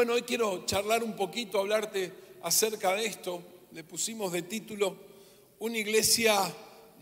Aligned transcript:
Bueno, 0.00 0.14
hoy 0.14 0.22
quiero 0.22 0.64
charlar 0.64 1.04
un 1.04 1.14
poquito, 1.14 1.58
hablarte 1.58 2.10
acerca 2.42 2.94
de 2.94 3.04
esto. 3.04 3.42
Le 3.72 3.84
pusimos 3.84 4.32
de 4.32 4.40
título, 4.40 4.96
una 5.58 5.76
iglesia 5.76 6.40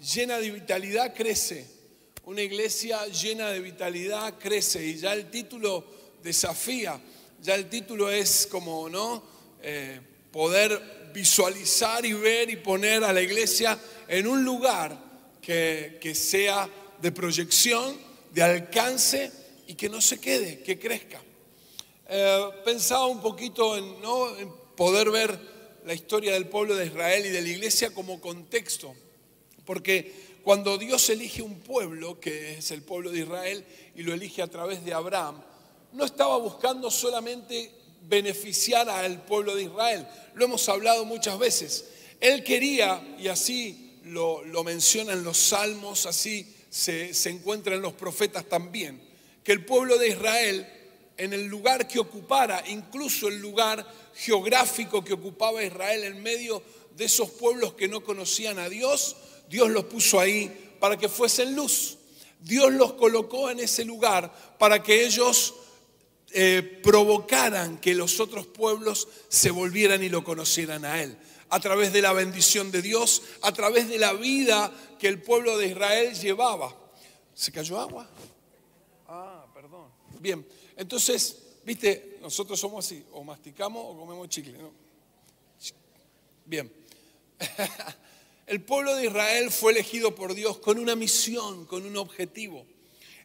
llena 0.01 0.39
de 0.39 0.51
vitalidad 0.51 1.15
crece. 1.15 1.65
Una 2.25 2.43
iglesia 2.43 3.07
llena 3.07 3.51
de 3.51 3.61
vitalidad 3.61 4.37
crece. 4.37 4.85
Y 4.85 4.97
ya 4.97 5.13
el 5.13 5.31
título 5.31 5.85
desafía, 6.25 7.01
ya 7.41 7.55
el 7.55 7.69
título 7.69 8.11
es 8.11 8.49
como, 8.51 8.89
¿no? 8.89 9.23
Eh, 9.63 10.01
poder 10.33 11.13
visualizar 11.15 12.05
y 12.05 12.15
ver 12.15 12.51
y 12.51 12.57
poner 12.57 13.05
a 13.05 13.13
la 13.13 13.23
iglesia 13.23 13.79
en 14.09 14.27
un 14.27 14.43
lugar 14.43 14.99
que, 15.41 15.99
que 16.01 16.17
sea 16.17 16.69
de 17.01 17.13
proyección, 17.13 17.97
de 18.33 18.43
alcance 18.43 19.31
y 19.69 19.75
que 19.75 19.89
no 19.89 20.01
se 20.01 20.19
quede, 20.19 20.65
que 20.65 20.81
crezca. 20.81 21.23
Eh, 22.11 22.51
pensaba 22.65 23.05
un 23.07 23.21
poquito 23.21 23.77
en, 23.77 24.01
¿no? 24.01 24.29
poder 24.75 25.11
ver 25.11 25.39
la 25.85 25.93
historia 25.93 26.33
del 26.33 26.49
pueblo 26.49 26.75
de 26.75 26.87
Israel 26.87 27.27
y 27.27 27.29
de 27.29 27.43
la 27.43 27.49
iglesia 27.49 27.93
como 27.93 28.19
contexto, 28.19 28.95
porque 29.67 30.39
cuando 30.43 30.79
Dios 30.79 31.11
elige 31.11 31.43
un 31.43 31.61
pueblo, 31.61 32.19
que 32.19 32.55
es 32.59 32.71
el 32.71 32.81
pueblo 32.81 33.11
de 33.11 33.21
Israel, 33.21 33.63
y 33.95 34.03
lo 34.05 34.15
elige 34.15 34.41
a 34.41 34.47
través 34.47 34.83
de 34.87 34.95
Abraham, 34.95 35.43
no 35.93 36.07
estaba 36.07 36.39
buscando 36.39 36.91
solamente 36.91 37.73
beneficiar 38.03 38.89
al 38.89 39.23
pueblo 39.27 39.55
de 39.55 39.65
Israel, 39.65 40.07
lo 40.33 40.47
hemos 40.47 40.67
hablado 40.71 41.05
muchas 41.05 41.39
veces. 41.39 41.91
Él 42.21 42.43
quería, 42.43 43.17
y 43.19 43.29
así 43.29 43.99
lo, 44.05 44.43
lo 44.45 44.65
mencionan 44.65 45.25
los 45.25 45.37
salmos, 45.37 46.07
así 46.07 46.55
se, 46.71 47.13
se 47.13 47.29
encuentra 47.29 47.75
en 47.75 47.83
los 47.83 47.93
profetas 47.93 48.47
también, 48.47 48.99
que 49.45 49.53
el 49.53 49.67
pueblo 49.67 49.99
de 49.99 50.09
Israel 50.09 50.67
en 51.19 51.33
el 51.33 51.47
lugar 51.47 51.87
que 51.87 51.99
ocupara, 51.99 52.63
incluso 52.69 53.29
el 53.29 53.41
lugar 53.41 53.85
geográfico 54.15 55.05
que 55.05 55.13
ocupaba 55.13 55.63
Israel 55.63 56.05
en 56.05 56.23
medio 56.23 56.63
de 56.97 57.05
esos 57.05 57.31
pueblos 57.31 57.75
que 57.75 57.89
no 57.89 58.03
conocían 58.03 58.59
a 58.59 58.69
Dios, 58.69 59.17
Dios 59.49 59.69
los 59.71 59.85
puso 59.85 60.19
ahí 60.21 60.77
para 60.81 60.97
que 60.97 61.09
fuesen 61.09 61.55
luz. 61.55 61.99
Dios 62.41 62.73
los 62.73 62.93
colocó 62.95 63.51
en 63.51 63.59
ese 63.59 63.85
lugar 63.85 64.33
para 64.59 64.83
que 64.83 65.05
ellos 65.05 65.55
eh, 66.31 66.81
provocaran 66.83 67.79
que 67.79 67.95
los 67.95 68.21
otros 68.21 68.47
pueblos 68.47 69.09
se 69.29 69.51
volvieran 69.51 70.03
y 70.03 70.09
lo 70.09 70.23
conocieran 70.23 70.85
a 70.85 71.03
Él. 71.03 71.19
A 71.51 71.59
través 71.61 71.93
de 71.93 72.03
la 72.03 72.13
bendición 72.13 72.71
de 72.71 72.83
Dios, 72.83 73.23
a 73.43 73.53
través 73.53 73.89
de 73.89 73.99
la 73.99 74.13
vida 74.13 74.73
que 74.99 75.09
el 75.09 75.21
pueblo 75.21 75.57
de 75.57 75.69
Israel 75.69 76.15
llevaba. 76.15 76.77
¿Se 77.35 77.51
cayó 77.51 77.81
agua? 77.81 78.09
Ah, 79.09 79.47
perdón. 79.55 79.87
Bien, 80.21 80.47
entonces, 80.79 81.37
viste, 81.65 82.19
nosotros 82.23 82.59
somos 82.59 82.87
así, 82.87 83.05
o 83.13 83.25
masticamos 83.25 83.85
o 83.85 83.99
comemos 83.99 84.29
chicle. 84.29 84.57
¿no? 84.57 84.71
Bien. 86.47 86.73
El 88.47 88.63
pueblo 88.63 88.95
de 88.95 89.07
Israel 89.07 89.51
fue 89.51 89.73
elegido 89.73 90.15
por 90.15 90.35
Dios 90.35 90.59
con 90.59 90.79
una 90.79 90.95
misión, 90.95 91.67
con 91.67 91.85
un 91.85 91.97
objetivo. 91.97 92.65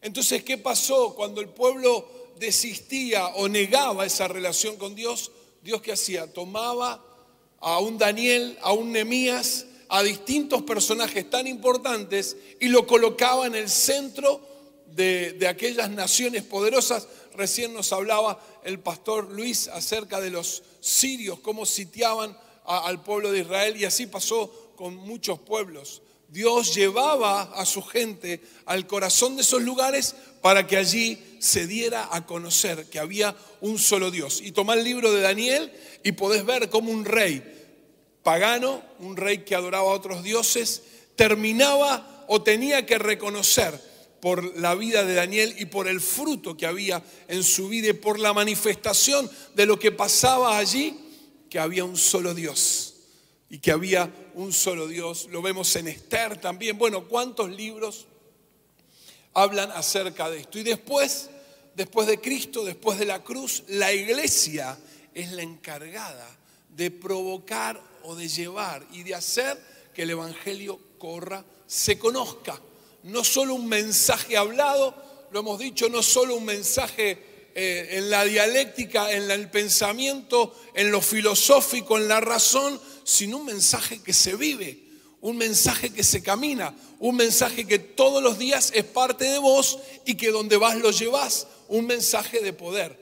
Entonces, 0.02 0.44
¿qué 0.44 0.58
pasó 0.58 1.14
cuando 1.16 1.40
el 1.40 1.48
pueblo 1.48 2.06
desistía 2.38 3.28
o 3.28 3.48
negaba 3.48 4.06
esa 4.06 4.28
relación 4.28 4.76
con 4.76 4.96
Dios? 4.96 5.32
Dios 5.62 5.82
qué 5.82 5.94
hacía? 5.94 6.34
Tomaba 6.34 7.02
a 7.62 7.80
un 7.80 7.98
Daniel, 7.98 8.58
a 8.62 8.74
un 8.74 8.92
Nemías, 8.92 9.68
a 9.88 10.04
distintos 10.04 10.64
personajes 10.64 11.30
tan 11.30 11.48
importantes 11.48 12.36
y 12.60 12.68
lo 12.68 12.86
colocaba 12.86 13.48
en 13.48 13.56
el 13.56 13.70
centro 13.70 14.53
de, 14.96 15.48
aquellas 15.48 15.90
naciones 15.90 16.44
poderosas 16.44 17.08
Recién 17.36 17.74
nos 17.74 17.92
hablaba 17.92 18.40
el 18.64 18.80
pastor 18.80 19.32
Luis 19.32 19.68
acerca 19.68 20.22
de 20.22 20.30
los 20.30 20.62
sirios, 20.82 21.40
cómo 21.40 21.66
sitiaban 21.66 22.38
al 22.66 23.02
pueblo 23.02 23.32
de 23.32 23.40
Israel 23.40 23.76
y 23.76 23.86
así 23.86 24.06
pasó 24.06 24.74
con 24.76 24.96
muchos 24.96 25.40
pueblos. 25.40 26.04
Dios 26.30 26.74
llevaba 26.76 27.42
a 27.42 27.66
su 27.66 27.82
gente 27.82 28.42
al 28.66 28.88
corazón 28.88 29.36
de 29.36 29.42
esos 29.42 29.62
lugares 29.64 30.16
para 30.42 30.66
que 30.68 30.78
allí 30.78 31.38
se 31.40 31.68
diera 31.68 32.10
a 32.12 32.26
conocer 32.26 32.86
que 32.90 33.00
había 33.00 33.36
un 33.62 33.80
solo 33.80 34.12
Dios. 34.12 34.42
Y 34.42 34.52
tomá 34.52 34.76
el 34.76 34.84
libro 34.84 35.12
de 35.12 35.22
Daniel 35.22 35.72
y 36.04 36.12
podés 36.14 36.46
ver 36.46 36.70
cómo 36.70 36.92
un 36.92 37.06
rey 37.06 37.44
pagano, 38.22 38.82
un 39.00 39.18
rey 39.18 39.40
que 39.40 39.56
adoraba 39.56 39.90
a 39.90 39.96
otros 39.96 40.24
dioses, 40.24 40.84
terminaba 41.16 42.26
o 42.28 42.42
tenía 42.42 42.86
que 42.86 42.98
reconocer 42.98 43.93
por 44.24 44.58
la 44.58 44.74
vida 44.74 45.04
de 45.04 45.16
Daniel 45.16 45.54
y 45.60 45.66
por 45.66 45.90
el 45.90 46.00
fruto 46.00 46.56
que 46.56 46.66
había 46.66 47.04
en 47.28 47.44
su 47.44 47.68
vida 47.68 47.90
y 47.90 47.94
por 47.94 48.20
la 48.20 48.32
manifestación 48.32 49.30
de 49.54 49.66
lo 49.66 49.78
que 49.78 49.92
pasaba 49.92 50.58
allí, 50.58 50.98
que 51.50 51.60
había 51.60 51.84
un 51.84 51.98
solo 51.98 52.34
Dios 52.34 52.94
y 53.50 53.60
que 53.60 53.72
había 53.74 54.10
un 54.36 54.54
solo 54.54 54.88
Dios. 54.88 55.28
Lo 55.30 55.42
vemos 55.42 55.76
en 55.76 55.90
Esther 55.90 56.40
también. 56.40 56.78
Bueno, 56.78 57.04
¿cuántos 57.10 57.52
libros 57.52 58.08
hablan 59.34 59.70
acerca 59.72 60.30
de 60.30 60.40
esto? 60.40 60.58
Y 60.58 60.64
después, 60.64 61.30
después 61.76 62.08
de 62.08 62.22
Cristo, 62.22 62.64
después 62.64 62.98
de 62.98 63.06
la 63.06 63.22
cruz, 63.26 63.64
la 63.68 63.92
iglesia 63.92 64.80
es 65.14 65.34
la 65.34 65.42
encargada 65.42 66.30
de 66.70 66.92
provocar 66.92 67.78
o 68.04 68.16
de 68.16 68.30
llevar 68.30 68.88
y 68.94 69.04
de 69.04 69.16
hacer 69.16 69.62
que 69.94 70.04
el 70.04 70.12
Evangelio 70.12 70.80
corra, 70.98 71.44
se 71.68 72.00
conozca 72.00 72.58
no 73.04 73.24
solo 73.24 73.56
un 73.56 73.68
mensaje 73.68 74.38
hablado, 74.38 74.96
lo 75.32 75.40
hemos 75.40 75.60
dicho, 75.60 75.90
no 75.90 76.02
solo 76.04 76.36
un 76.36 76.46
mensaje 76.46 77.50
eh, 77.56 77.90
en 77.92 78.10
la 78.10 78.24
dialéctica, 78.24 79.12
en 79.12 79.30
el 79.30 79.50
pensamiento, 79.50 80.56
en 80.74 80.92
lo 80.92 81.02
filosófico, 81.02 81.98
en 81.98 82.08
la 82.08 82.20
razón, 82.20 82.80
sino 83.04 83.38
un 83.38 83.46
mensaje 83.46 84.02
que 84.02 84.14
se 84.14 84.36
vive, 84.36 84.80
un 85.22 85.38
mensaje 85.38 85.92
que 85.92 86.04
se 86.04 86.24
camina, 86.24 86.76
un 87.00 87.16
mensaje 87.16 87.66
que 87.66 87.80
todos 87.80 88.24
los 88.24 88.40
días 88.40 88.72
es 88.74 88.86
parte 88.86 89.26
de 89.26 89.40
vos 89.40 89.80
y 90.06 90.16
que 90.16 90.32
donde 90.32 90.58
vas 90.58 90.78
lo 90.78 90.92
llevas, 90.92 91.48
un 91.68 91.86
mensaje 91.86 92.40
de 92.40 92.54
poder, 92.54 92.98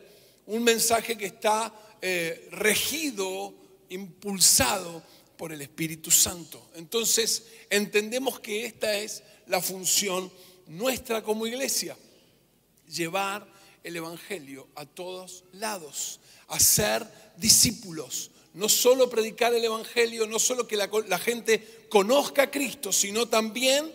un 0.48 0.64
mensaje 0.64 1.18
que 1.18 1.28
está 1.28 1.74
eh, 2.02 2.48
regido, 2.52 3.54
impulsado 3.90 5.04
por 5.38 5.52
el 5.52 5.62
Espíritu 5.62 6.12
Santo. 6.12 6.70
Entonces 6.76 7.44
entendemos 7.70 8.40
que 8.40 8.66
esta 8.66 8.98
es 8.98 9.24
la 9.52 9.62
función 9.62 10.32
nuestra 10.68 11.22
como 11.22 11.46
iglesia, 11.46 11.98
llevar 12.88 13.46
el 13.84 13.98
Evangelio 13.98 14.70
a 14.76 14.86
todos 14.86 15.44
lados, 15.52 16.22
hacer 16.48 17.06
discípulos, 17.36 18.32
no 18.54 18.70
solo 18.70 19.10
predicar 19.10 19.54
el 19.54 19.66
Evangelio, 19.66 20.26
no 20.26 20.40
solo 20.40 20.66
que 20.66 20.78
la, 20.78 21.20
gente 21.20 21.86
conozca 21.90 22.44
a 22.44 22.52
Cristo, 22.52 22.94
sino 22.94 23.28
también, 23.28 23.92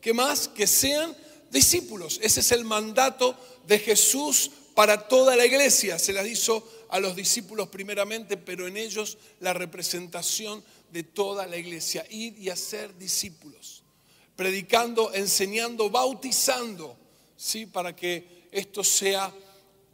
que 0.00 0.14
más? 0.14 0.48
Que 0.48 0.66
sean 0.66 1.14
discípulos. 1.50 2.18
Ese 2.22 2.40
es 2.40 2.52
el 2.52 2.64
mandato 2.64 3.36
de 3.66 3.78
Jesús 3.78 4.50
para 4.74 5.06
toda 5.06 5.36
la 5.36 5.44
iglesia. 5.44 5.98
Se 5.98 6.14
las 6.14 6.26
hizo 6.26 6.66
a 6.88 6.98
los 6.98 7.14
discípulos 7.14 7.68
primeramente, 7.68 8.38
pero 8.38 8.66
en 8.66 8.78
ellos 8.78 9.18
la 9.40 9.52
representación 9.52 10.64
de 10.92 11.02
toda 11.02 11.46
la 11.46 11.58
iglesia, 11.58 12.06
ir 12.08 12.38
y 12.38 12.48
hacer 12.48 12.96
discípulos 12.96 13.73
predicando, 14.36 15.12
enseñando, 15.12 15.90
bautizando, 15.90 16.96
¿sí? 17.36 17.66
para 17.66 17.94
que 17.94 18.48
esto 18.50 18.82
sea 18.82 19.32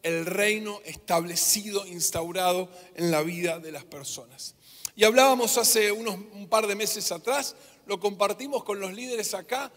el 0.03 0.25
reino 0.25 0.81
establecido, 0.85 1.87
instaurado 1.87 2.69
en 2.95 3.11
la 3.11 3.23
vida 3.23 3.59
de 3.59 3.73
las 3.73 3.85
personas. 3.85 4.55
Y 4.97 5.05
hablábamos 5.05 5.59
hace 5.59 5.93
unos, 5.93 6.15
un 6.15 6.49
par 6.49 6.67
de 6.67 6.75
meses 6.75 7.13
atrás, 7.13 7.55
lo 7.87 8.01
compartimos 8.01 8.65
con 8.65 8.81
los 8.81 8.93
líderes 8.93 9.35
acá, 9.35 9.71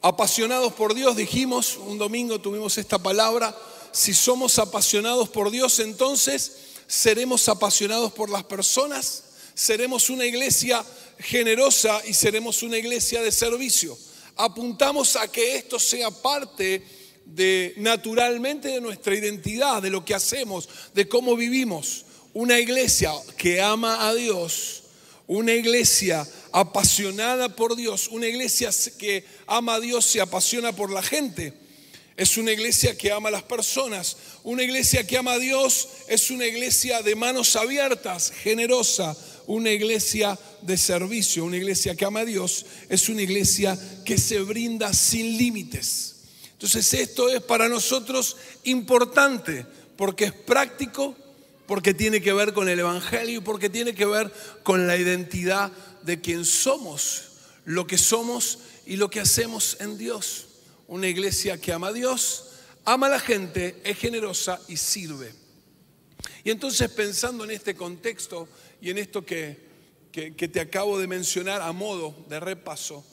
apasionados 0.00 0.72
por 0.72 0.94
Dios, 0.94 1.16
dijimos, 1.16 1.76
un 1.76 1.98
domingo 1.98 2.40
tuvimos 2.40 2.78
esta 2.78 2.98
palabra, 2.98 3.56
si 3.92 4.14
somos 4.14 4.58
apasionados 4.58 5.28
por 5.28 5.50
Dios, 5.50 5.78
entonces 5.80 6.56
seremos 6.86 7.48
apasionados 7.48 8.12
por 8.12 8.30
las 8.30 8.44
personas, 8.44 9.24
seremos 9.54 10.10
una 10.10 10.24
iglesia 10.24 10.84
generosa 11.18 12.00
y 12.06 12.14
seremos 12.14 12.62
una 12.62 12.78
iglesia 12.78 13.22
de 13.22 13.32
servicio 13.32 13.98
apuntamos 14.38 15.16
a 15.16 15.30
que 15.30 15.56
esto 15.56 15.78
sea 15.78 16.10
parte 16.10 16.82
de 17.24 17.74
naturalmente 17.76 18.68
de 18.68 18.80
nuestra 18.80 19.14
identidad, 19.14 19.82
de 19.82 19.90
lo 19.90 20.04
que 20.04 20.14
hacemos, 20.14 20.68
de 20.94 21.08
cómo 21.08 21.36
vivimos. 21.36 22.06
Una 22.32 22.58
iglesia 22.58 23.12
que 23.36 23.60
ama 23.60 24.08
a 24.08 24.14
Dios, 24.14 24.84
una 25.26 25.52
iglesia 25.52 26.26
apasionada 26.52 27.54
por 27.54 27.76
Dios, 27.76 28.08
una 28.08 28.26
iglesia 28.26 28.70
que 28.96 29.24
ama 29.46 29.74
a 29.74 29.80
Dios 29.80 30.14
y 30.14 30.20
apasiona 30.20 30.72
por 30.72 30.90
la 30.90 31.02
gente. 31.02 31.52
Es 32.16 32.36
una 32.36 32.52
iglesia 32.52 32.96
que 32.96 33.12
ama 33.12 33.28
a 33.28 33.32
las 33.32 33.44
personas. 33.44 34.16
Una 34.42 34.62
iglesia 34.62 35.06
que 35.06 35.18
ama 35.18 35.34
a 35.34 35.38
Dios 35.38 35.88
es 36.08 36.30
una 36.30 36.46
iglesia 36.46 37.02
de 37.02 37.14
manos 37.14 37.54
abiertas, 37.54 38.32
generosa, 38.32 39.16
una 39.48 39.70
iglesia 39.70 40.38
de 40.60 40.76
servicio, 40.76 41.42
una 41.42 41.56
iglesia 41.56 41.96
que 41.96 42.04
ama 42.04 42.20
a 42.20 42.24
Dios, 42.26 42.66
es 42.90 43.08
una 43.08 43.22
iglesia 43.22 43.78
que 44.04 44.18
se 44.18 44.40
brinda 44.40 44.92
sin 44.92 45.38
límites. 45.38 46.16
Entonces 46.52 46.92
esto 46.92 47.30
es 47.30 47.40
para 47.40 47.66
nosotros 47.66 48.36
importante 48.64 49.64
porque 49.96 50.26
es 50.26 50.32
práctico, 50.32 51.16
porque 51.66 51.94
tiene 51.94 52.20
que 52.20 52.34
ver 52.34 52.52
con 52.52 52.68
el 52.68 52.78
Evangelio 52.78 53.38
y 53.38 53.42
porque 53.42 53.70
tiene 53.70 53.94
que 53.94 54.04
ver 54.04 54.30
con 54.64 54.86
la 54.86 54.98
identidad 54.98 55.72
de 56.02 56.20
quien 56.20 56.44
somos, 56.44 57.22
lo 57.64 57.86
que 57.86 57.96
somos 57.96 58.58
y 58.84 58.96
lo 58.96 59.08
que 59.08 59.20
hacemos 59.20 59.78
en 59.80 59.96
Dios. 59.96 60.46
Una 60.88 61.08
iglesia 61.08 61.58
que 61.58 61.72
ama 61.72 61.88
a 61.88 61.92
Dios, 61.94 62.50
ama 62.84 63.06
a 63.06 63.10
la 63.10 63.20
gente, 63.20 63.80
es 63.82 63.96
generosa 63.96 64.60
y 64.68 64.76
sirve. 64.76 65.32
Y 66.44 66.50
entonces 66.50 66.90
pensando 66.90 67.44
en 67.44 67.50
este 67.50 67.74
contexto 67.74 68.48
y 68.80 68.90
en 68.90 68.98
esto 68.98 69.24
que, 69.24 69.58
que, 70.12 70.30
te 70.30 70.60
acabo 70.60 70.98
de 70.98 71.06
mencionar 71.06 71.62
a 71.62 71.72
modo 71.72 72.14
de 72.28 72.40
repaso, 72.40 73.04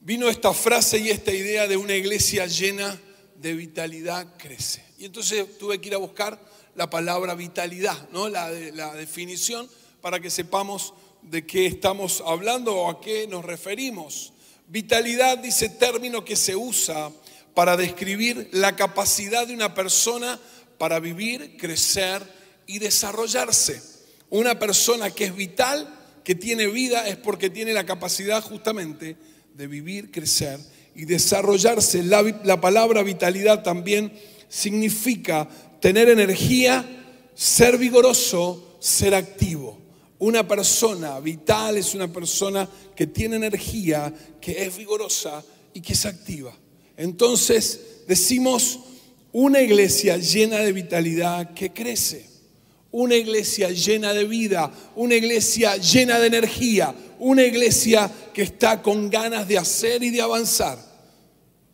vino 0.00 0.28
esta 0.28 0.52
frase 0.52 0.98
y 0.98 1.10
esta 1.10 1.32
idea 1.32 1.66
de 1.66 1.76
una 1.76 1.94
iglesia 1.94 2.46
llena 2.46 3.00
de 3.36 3.54
vitalidad 3.54 4.36
crece. 4.36 4.84
Y 4.98 5.06
entonces 5.06 5.58
tuve 5.58 5.80
que 5.80 5.88
ir 5.88 5.94
a 5.94 5.98
buscar 5.98 6.40
la 6.74 6.88
palabra 6.88 7.34
vitalidad, 7.34 8.08
¿no? 8.10 8.28
la, 8.28 8.50
la 8.50 8.94
definición, 8.94 9.68
para 10.00 10.20
que 10.20 10.30
sepamos 10.30 10.94
de 11.22 11.46
qué 11.46 11.66
estamos 11.66 12.22
hablando 12.26 12.74
o 12.74 12.90
a 12.90 13.00
qué 13.00 13.26
nos 13.26 13.44
referimos. 13.44 14.32
Vitalidad 14.68 15.38
dice 15.38 15.68
término 15.68 16.24
que 16.24 16.36
se 16.36 16.56
usa 16.56 17.12
para 17.54 17.76
describir 17.76 18.48
la 18.52 18.74
capacidad 18.74 19.46
de 19.46 19.54
una 19.54 19.74
persona 19.74 20.40
para 20.78 20.98
vivir, 20.98 21.56
crecer 21.58 22.22
y 22.66 22.78
desarrollarse. 22.78 23.91
Una 24.32 24.58
persona 24.58 25.10
que 25.10 25.26
es 25.26 25.36
vital, 25.36 25.86
que 26.24 26.34
tiene 26.34 26.66
vida, 26.66 27.06
es 27.06 27.18
porque 27.18 27.50
tiene 27.50 27.74
la 27.74 27.84
capacidad 27.84 28.42
justamente 28.42 29.14
de 29.52 29.66
vivir, 29.66 30.10
crecer 30.10 30.58
y 30.94 31.04
desarrollarse. 31.04 32.02
La, 32.02 32.22
la 32.42 32.58
palabra 32.58 33.02
vitalidad 33.02 33.62
también 33.62 34.10
significa 34.48 35.46
tener 35.80 36.08
energía, 36.08 36.82
ser 37.34 37.76
vigoroso, 37.76 38.78
ser 38.80 39.14
activo. 39.14 39.78
Una 40.18 40.48
persona 40.48 41.20
vital 41.20 41.76
es 41.76 41.94
una 41.94 42.10
persona 42.10 42.66
que 42.96 43.06
tiene 43.06 43.36
energía, 43.36 44.14
que 44.40 44.64
es 44.64 44.74
vigorosa 44.78 45.44
y 45.74 45.82
que 45.82 45.92
es 45.92 46.06
activa. 46.06 46.56
Entonces 46.96 47.80
decimos 48.08 48.80
una 49.30 49.60
iglesia 49.60 50.16
llena 50.16 50.60
de 50.60 50.72
vitalidad 50.72 51.52
que 51.52 51.74
crece, 51.74 52.31
una 52.92 53.16
iglesia 53.16 53.70
llena 53.70 54.12
de 54.12 54.24
vida, 54.24 54.70
una 54.94 55.14
iglesia 55.16 55.76
llena 55.76 56.20
de 56.20 56.28
energía, 56.28 56.94
una 57.18 57.42
iglesia 57.42 58.10
que 58.32 58.42
está 58.42 58.80
con 58.82 59.10
ganas 59.10 59.48
de 59.48 59.58
hacer 59.58 60.02
y 60.02 60.10
de 60.10 60.20
avanzar. 60.20 60.78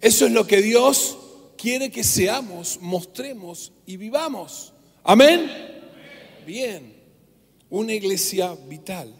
Eso 0.01 0.27
es 0.27 0.33
lo 0.33 0.47
que 0.47 0.63
Dios 0.63 1.19
quiere 1.57 1.91
que 1.91 2.05
seamos, 2.05 2.79
mostremos 2.81 3.73
y 3.85 3.97
vivamos. 3.97 4.73
Amén. 5.03 5.51
Bien 6.47 6.99
una 7.71 7.93
iglesia 7.93 8.55
vital. 8.69 9.13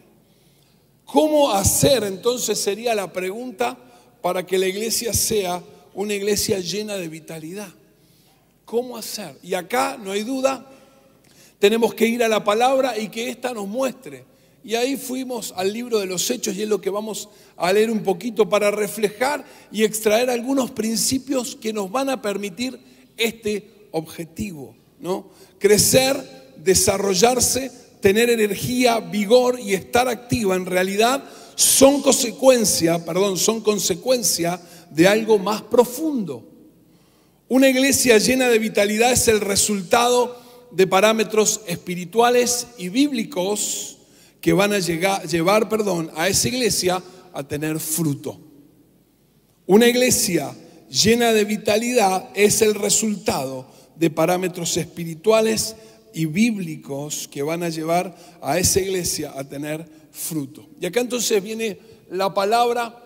¿Cómo 1.05 1.51
hacer 1.53 2.05
entonces 2.05 2.59
sería 2.59 2.95
la 2.95 3.13
pregunta 3.13 3.77
para 4.21 4.45
que 4.45 4.59
la 4.59 4.67
iglesia 4.67 5.13
sea 5.13 5.63
una 5.95 6.15
iglesia 6.15 6.59
llena 6.59 6.97
de 6.97 7.09
vitalidad? 7.09 7.69
¿Cómo 8.65 8.97
hacer? 8.97 9.39
Y 9.43 9.55
acá 9.55 9.99
no 9.99 10.13
hay 10.13 10.23
duda, 10.23 10.67
tenemos 11.59 11.95
que 11.95 12.07
ir 12.07 12.23
a 12.23 12.29
la 12.29 12.45
palabra 12.45 12.99
y 12.99 13.09
que 13.09 13.29
ésta 13.29 13.53
nos 13.53 13.67
muestre. 13.67 14.25
Y 14.65 14.75
ahí 14.75 14.97
fuimos 14.97 15.55
al 15.57 15.73
libro 15.73 15.99
de 15.99 16.07
los 16.07 16.31
hechos 16.31 16.55
y 16.57 16.63
es 16.63 16.69
lo 16.69 16.81
que 16.81 16.91
vamos 16.91 17.29
a 17.57 17.73
leer 17.73 17.91
un 17.91 18.03
poquito 18.03 18.49
para 18.49 18.71
reflejar 18.71 19.45
y 19.73 19.85
extraer 19.85 20.31
algunos 20.31 20.71
principios 20.71 21.57
que 21.57 21.73
nos 21.73 21.91
van 21.91 22.11
a 22.11 22.21
permitir 22.21 22.79
este 23.17 23.89
objetivo, 23.93 24.75
¿no? 25.01 25.31
Crecer, 25.59 26.17
desarrollarse 26.57 27.71
tener 28.01 28.31
energía, 28.31 29.01
vigor 29.01 29.59
y 29.61 29.75
estar 29.75 30.09
activa 30.09 30.57
en 30.57 30.67
realidad 30.67 31.25
son 31.55 32.03
consecuencia, 32.03 33.05
perdón, 33.05 33.37
son 33.37 33.61
consecuencia 33.61 34.61
de 34.91 35.09
algo 35.09 35.39
más 35.39 35.63
profundo. 35.63 36.45
Una 37.49 37.69
iglesia 37.69 38.19
llena 38.19 38.49
de 38.49 38.59
vitalidad 38.59 39.13
es 39.13 39.27
el 39.27 39.41
resultado 39.41 40.38
de 40.71 40.87
parámetros 40.87 41.63
espirituales 41.67 42.69
y 42.79 42.89
bíblicos 42.89 43.99
que 44.41 44.53
van 44.53 44.73
a 44.73 44.79
llegar, 44.79 45.27
llevar 45.27 45.69
perdón, 45.69 46.11
a 46.15 46.29
esa 46.29 46.49
iglesia 46.49 47.03
a 47.33 47.43
tener 47.43 47.81
fruto. 47.81 48.41
Una 49.67 49.87
iglesia 49.87 50.55
llena 50.89 51.33
de 51.33 51.45
vitalidad 51.45 52.31
es 52.35 52.63
el 52.63 52.75
resultado 52.75 53.67
de 53.97 54.11
parámetros 54.11 54.77
espirituales 54.77 55.77
y 56.15 56.27
bíblicos 56.27 57.29
que 57.29 57.43
van 57.43 57.63
a 57.63 57.69
llevar 57.69 58.17
a 58.41 58.59
esa 58.59 58.81
iglesia 58.81 59.33
a 59.37 59.45
tener 59.45 59.87
fruto. 60.11 60.67
Y 60.81 60.87
acá 60.87 61.01
entonces 61.01 61.43
viene 61.43 61.79
la 62.11 62.33
palabra, 62.33 62.97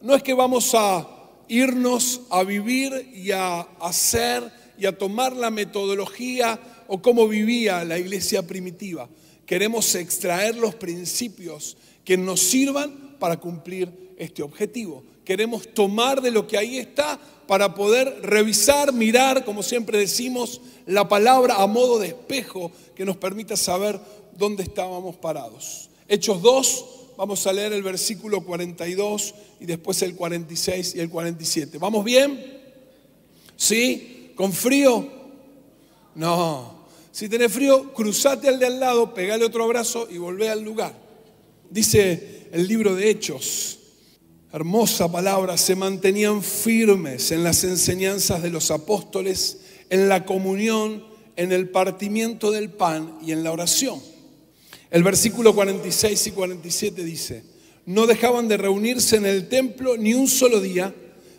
no 0.00 0.14
es 0.14 0.22
que 0.22 0.34
vamos 0.34 0.74
a 0.74 1.06
irnos 1.48 2.22
a 2.30 2.42
vivir 2.42 3.10
y 3.14 3.30
a 3.30 3.60
hacer 3.80 4.50
y 4.78 4.86
a 4.86 4.96
tomar 4.96 5.34
la 5.34 5.50
metodología 5.50 6.58
o 6.88 7.00
cómo 7.00 7.28
vivía 7.28 7.84
la 7.84 7.98
iglesia 7.98 8.44
primitiva. 8.44 9.08
Queremos 9.46 9.94
extraer 9.94 10.56
los 10.56 10.74
principios 10.74 11.76
que 12.04 12.16
nos 12.16 12.40
sirvan 12.40 13.16
para 13.18 13.38
cumplir 13.38 14.14
este 14.16 14.42
objetivo. 14.42 15.04
Queremos 15.24 15.72
tomar 15.72 16.20
de 16.20 16.30
lo 16.30 16.46
que 16.46 16.58
ahí 16.58 16.78
está 16.78 17.20
para 17.46 17.74
poder 17.74 18.20
revisar, 18.22 18.92
mirar, 18.92 19.44
como 19.44 19.62
siempre 19.62 19.98
decimos, 19.98 20.60
la 20.86 21.08
palabra 21.08 21.62
a 21.62 21.66
modo 21.66 21.98
de 21.98 22.08
espejo 22.08 22.72
que 22.94 23.04
nos 23.04 23.16
permita 23.16 23.56
saber 23.56 24.00
dónde 24.36 24.62
estábamos 24.62 25.16
parados. 25.16 25.90
Hechos 26.08 26.40
2, 26.40 26.84
vamos 27.18 27.46
a 27.46 27.52
leer 27.52 27.74
el 27.74 27.82
versículo 27.82 28.42
42 28.42 29.34
y 29.60 29.66
después 29.66 30.00
el 30.02 30.14
46 30.14 30.94
y 30.94 31.00
el 31.00 31.10
47. 31.10 31.76
¿Vamos 31.78 32.04
bien? 32.04 32.60
¿Sí? 33.56 34.32
¿Con 34.34 34.52
frío? 34.52 35.06
No. 36.14 36.77
Si 37.12 37.28
tenés 37.28 37.52
frío, 37.52 37.92
cruzate 37.94 38.48
al 38.48 38.58
de 38.58 38.66
al 38.66 38.80
lado, 38.80 39.14
pegale 39.14 39.44
otro 39.44 39.64
abrazo 39.64 40.08
y 40.10 40.18
volvé 40.18 40.50
al 40.50 40.62
lugar. 40.62 40.94
Dice 41.70 42.48
el 42.52 42.66
libro 42.66 42.94
de 42.94 43.10
Hechos, 43.10 43.78
hermosa 44.52 45.10
palabra, 45.10 45.56
se 45.56 45.76
mantenían 45.76 46.42
firmes 46.42 47.30
en 47.32 47.44
las 47.44 47.64
enseñanzas 47.64 48.42
de 48.42 48.50
los 48.50 48.70
apóstoles, 48.70 49.58
en 49.90 50.08
la 50.08 50.24
comunión, 50.24 51.04
en 51.36 51.52
el 51.52 51.68
partimiento 51.68 52.50
del 52.50 52.70
pan 52.70 53.18
y 53.24 53.32
en 53.32 53.44
la 53.44 53.52
oración. 53.52 54.00
El 54.90 55.02
versículo 55.02 55.54
46 55.54 56.26
y 56.26 56.30
47 56.32 57.04
dice, 57.04 57.44
no 57.84 58.06
dejaban 58.06 58.48
de 58.48 58.56
reunirse 58.56 59.16
en 59.16 59.26
el 59.26 59.48
templo 59.48 59.96
ni 59.96 60.14
un 60.14 60.28
solo 60.28 60.60
día, 60.60 60.94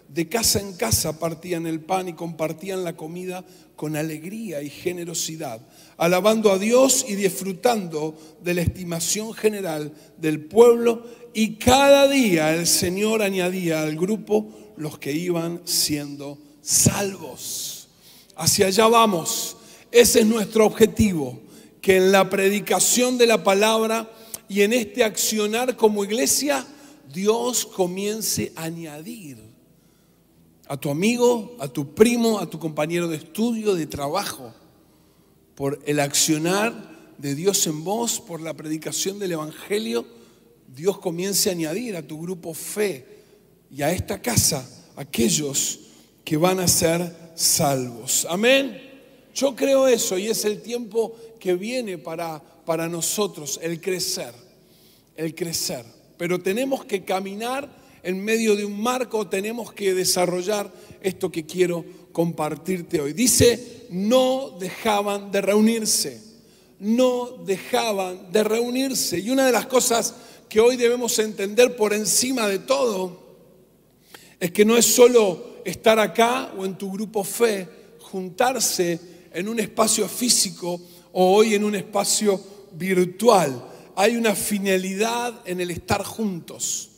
de 0.10 0.28
casa 0.28 0.60
en 0.60 0.74
casa 0.74 1.20
partían 1.20 1.68
el 1.68 1.82
pan 1.82 2.10
y 2.10 2.14
compartían 2.14 2.84
la 2.84 2.98
comida 2.98 3.46
con 3.76 3.96
alegría 3.96 4.62
y 4.62 4.70
generosidad, 4.70 5.62
alabando 5.98 6.52
a 6.52 6.58
Dios 6.58 7.06
y 7.08 7.16
disfrutando 7.16 8.18
de 8.42 8.56
la 8.56 8.62
estimación 8.62 9.34
general 9.34 9.94
del 10.18 10.44
pueblo 10.44 11.06
y 11.34 11.56
cada 11.56 12.08
día 12.08 12.56
el 12.56 12.66
Señor 12.66 13.22
añadía 13.22 13.84
al 13.84 13.96
grupo 13.96 14.50
los 14.78 14.98
que 14.98 15.14
iban 15.14 15.62
siendo 15.66 16.40
salvos. 16.62 17.88
Hacia 18.36 18.68
allá 18.68 18.88
vamos. 18.88 19.58
Ese 19.92 20.22
es 20.22 20.26
nuestro 20.26 20.66
objetivo, 20.66 21.40
que 21.82 21.98
en 21.98 22.12
la 22.12 22.30
predicación 22.30 23.18
de 23.18 23.28
la 23.28 23.44
palabra 23.44 24.12
y 24.48 24.62
en 24.62 24.74
este 24.74 25.04
accionar 25.04 25.76
como 25.76 26.04
iglesia, 26.04 26.66
Dios 27.12 27.66
comience 27.66 28.52
a 28.56 28.64
añadir 28.64 29.49
a 30.70 30.78
tu 30.78 30.90
amigo, 30.90 31.58
a 31.60 31.68
tu 31.68 31.94
primo, 31.94 32.40
a 32.40 32.50
tu 32.50 32.58
compañero 32.60 33.10
de 33.10 33.18
estudio, 33.18 33.76
de 33.76 33.88
trabajo, 33.88 34.54
por 35.56 35.82
el 35.86 36.00
accionar 36.00 37.14
de 37.18 37.36
Dios 37.36 37.68
en 37.68 37.84
vos, 37.84 38.22
por 38.22 38.40
la 38.40 38.54
predicación 38.54 39.20
del 39.20 39.34
Evangelio 39.34 40.06
Dios 40.76 41.00
comience 41.00 41.50
a 41.50 41.54
añadir 41.54 41.96
a 41.96 42.06
tu 42.06 42.22
grupo 42.22 42.54
fe 42.54 43.06
y 43.72 43.82
a 43.82 43.92
esta 43.92 44.22
casa 44.22 44.68
aquellos 44.96 45.80
que 46.24 46.38
van 46.38 46.60
a 46.60 46.68
ser 46.68 47.32
salvos. 47.36 48.28
Amén. 48.30 48.80
Yo 49.34 49.56
creo 49.56 49.88
eso 49.88 50.18
y 50.18 50.28
es 50.28 50.46
el 50.46 50.62
tiempo 50.62 51.16
que 51.40 51.56
viene 51.56 51.98
para, 51.98 52.40
para 52.66 52.88
nosotros, 52.88 53.60
el 53.64 53.82
crecer, 53.82 54.34
el 55.16 55.34
crecer. 55.34 55.86
Pero 56.18 56.40
tenemos 56.40 56.86
que 56.86 57.04
caminar 57.04 57.70
en 58.04 58.24
medio 58.24 58.56
de 58.56 58.66
un 58.66 58.82
marco, 58.82 59.28
tenemos 59.28 59.74
que 59.74 59.94
desarrollar 59.94 60.72
esto 61.02 61.32
que 61.32 61.46
quiero 61.46 61.86
compartirte 62.12 63.02
hoy. 63.02 63.14
Dice, 63.14 63.88
no 63.90 64.58
dejaban 64.60 65.32
de 65.32 65.42
reunirse, 65.42 66.22
no 66.80 67.38
dejaban 67.46 68.32
de 68.32 68.44
reunirse. 68.44 69.20
Y 69.20 69.30
una 69.30 69.46
de 69.46 69.52
las 69.52 69.66
cosas 69.66 70.16
que 70.48 70.60
hoy 70.60 70.76
debemos 70.78 71.18
entender 71.20 71.76
por 71.76 71.94
encima 71.94 72.48
de 72.48 72.60
todo 72.60 73.30
es 74.40 74.52
que 74.52 74.66
no 74.66 74.78
es 74.78 74.86
solo 74.86 75.62
estar 75.66 76.00
acá 76.00 76.54
o 76.58 76.66
en 76.66 76.78
tu 76.78 76.92
grupo 76.92 77.24
fe, 77.24 77.68
juntarse 78.00 79.00
en 79.34 79.48
un 79.48 79.60
espacio 79.60 80.08
físico 80.08 80.80
o 81.12 81.36
hoy 81.36 81.56
en 81.56 81.64
un 81.64 81.76
espacio 81.76 82.42
virtual. 82.72 83.66
Hay 83.96 84.16
una 84.16 84.34
finalidad 84.36 85.42
en 85.46 85.60
el 85.60 85.72
estar 85.72 86.04
juntos. 86.04 86.89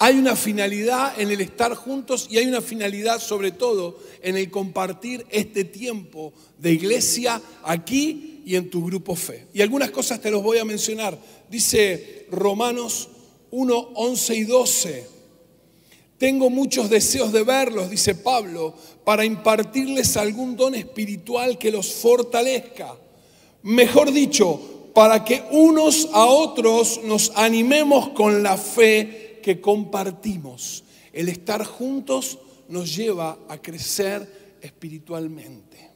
Hay 0.00 0.16
una 0.16 0.36
finalidad 0.36 1.20
en 1.20 1.30
el 1.30 1.40
estar 1.40 1.74
juntos 1.74 2.28
y 2.30 2.38
hay 2.38 2.46
una 2.46 2.60
finalidad 2.60 3.20
sobre 3.20 3.50
todo 3.50 3.98
en 4.22 4.36
el 4.36 4.48
compartir 4.48 5.26
este 5.30 5.64
tiempo 5.64 6.32
de 6.56 6.72
iglesia 6.72 7.42
aquí 7.64 8.42
y 8.46 8.54
en 8.54 8.70
tu 8.70 8.84
grupo 8.84 9.16
fe. 9.16 9.46
Y 9.52 9.60
algunas 9.60 9.90
cosas 9.90 10.20
te 10.20 10.30
los 10.30 10.42
voy 10.42 10.58
a 10.58 10.64
mencionar. 10.64 11.18
Dice 11.50 12.26
Romanos 12.30 13.08
1, 13.50 13.90
11 13.94 14.36
y 14.36 14.44
12. 14.44 15.06
Tengo 16.16 16.48
muchos 16.48 16.90
deseos 16.90 17.32
de 17.32 17.42
verlos, 17.42 17.90
dice 17.90 18.14
Pablo, 18.14 18.74
para 19.04 19.24
impartirles 19.24 20.16
algún 20.16 20.56
don 20.56 20.74
espiritual 20.76 21.58
que 21.58 21.72
los 21.72 21.92
fortalezca. 21.92 22.94
Mejor 23.62 24.12
dicho, 24.12 24.90
para 24.94 25.24
que 25.24 25.42
unos 25.50 26.08
a 26.12 26.24
otros 26.26 27.00
nos 27.04 27.32
animemos 27.36 28.10
con 28.10 28.42
la 28.42 28.56
fe 28.56 29.27
que 29.48 29.62
compartimos. 29.62 30.84
El 31.10 31.30
estar 31.30 31.64
juntos 31.64 32.38
nos 32.68 32.94
lleva 32.94 33.38
a 33.48 33.56
crecer 33.56 34.58
espiritualmente. 34.60 35.88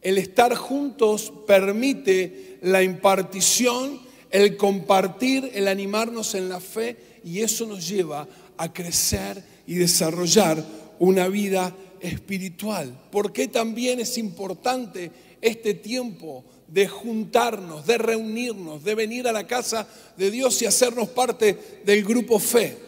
El 0.00 0.16
estar 0.16 0.54
juntos 0.54 1.32
permite 1.44 2.60
la 2.62 2.84
impartición, 2.84 3.98
el 4.30 4.56
compartir, 4.56 5.50
el 5.54 5.66
animarnos 5.66 6.36
en 6.36 6.48
la 6.48 6.60
fe 6.60 7.20
y 7.24 7.40
eso 7.40 7.66
nos 7.66 7.88
lleva 7.88 8.28
a 8.56 8.72
crecer 8.72 9.42
y 9.66 9.74
desarrollar 9.74 10.64
una 11.00 11.26
vida 11.26 11.74
espiritual. 11.98 12.96
¿Por 13.10 13.32
qué 13.32 13.48
también 13.48 13.98
es 13.98 14.16
importante 14.18 15.10
este 15.40 15.74
tiempo 15.74 16.44
de 16.72 16.88
juntarnos, 16.88 17.86
de 17.86 17.98
reunirnos, 17.98 18.82
de 18.82 18.94
venir 18.94 19.28
a 19.28 19.32
la 19.32 19.46
casa 19.46 19.86
de 20.16 20.30
Dios 20.30 20.62
y 20.62 20.66
hacernos 20.66 21.08
parte 21.08 21.82
del 21.84 22.02
grupo 22.02 22.38
fe 22.38 22.78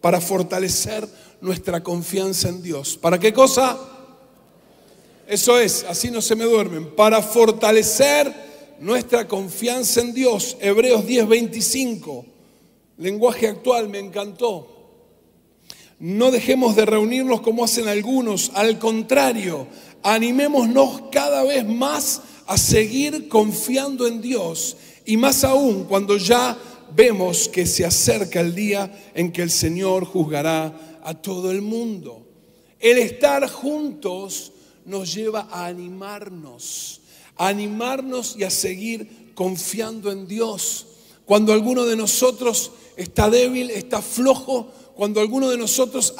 para 0.00 0.18
fortalecer 0.18 1.06
nuestra 1.42 1.82
confianza 1.82 2.48
en 2.48 2.62
Dios? 2.62 2.96
¿Para 2.96 3.20
qué 3.20 3.34
cosa? 3.34 3.78
Eso 5.26 5.58
es, 5.58 5.84
así 5.84 6.10
no 6.10 6.22
se 6.22 6.36
me 6.36 6.44
duermen, 6.44 6.96
para 6.96 7.20
fortalecer 7.20 8.32
nuestra 8.80 9.28
confianza 9.28 10.00
en 10.00 10.14
Dios. 10.14 10.56
Hebreos 10.58 11.04
10:25, 11.04 12.24
lenguaje 12.96 13.48
actual, 13.48 13.90
me 13.90 13.98
encantó. 13.98 14.74
No 15.98 16.30
dejemos 16.30 16.76
de 16.76 16.86
reunirnos 16.86 17.42
como 17.42 17.62
hacen 17.62 17.88
algunos, 17.88 18.52
al 18.54 18.78
contrario, 18.78 19.66
animémonos 20.02 21.02
cada 21.12 21.42
vez 21.42 21.66
más 21.66 22.22
a 22.48 22.56
seguir 22.56 23.28
confiando 23.28 24.06
en 24.06 24.22
Dios 24.22 24.78
y 25.04 25.18
más 25.18 25.44
aún 25.44 25.84
cuando 25.84 26.16
ya 26.16 26.58
vemos 26.96 27.46
que 27.46 27.66
se 27.66 27.84
acerca 27.84 28.40
el 28.40 28.54
día 28.54 29.10
en 29.14 29.30
que 29.32 29.42
el 29.42 29.50
Señor 29.50 30.06
juzgará 30.06 31.00
a 31.04 31.12
todo 31.12 31.50
el 31.50 31.60
mundo. 31.60 32.26
El 32.80 32.96
estar 32.96 33.46
juntos 33.50 34.52
nos 34.86 35.12
lleva 35.12 35.48
a 35.50 35.66
animarnos, 35.66 37.02
a 37.36 37.48
animarnos 37.48 38.34
y 38.38 38.44
a 38.44 38.50
seguir 38.50 39.32
confiando 39.34 40.10
en 40.10 40.26
Dios. 40.26 40.86
Cuando 41.26 41.52
alguno 41.52 41.84
de 41.84 41.96
nosotros 41.96 42.70
está 42.96 43.28
débil, 43.28 43.70
está 43.70 44.00
flojo, 44.00 44.72
cuando 44.94 45.20
alguno 45.20 45.50
de 45.50 45.58
nosotros 45.58 46.14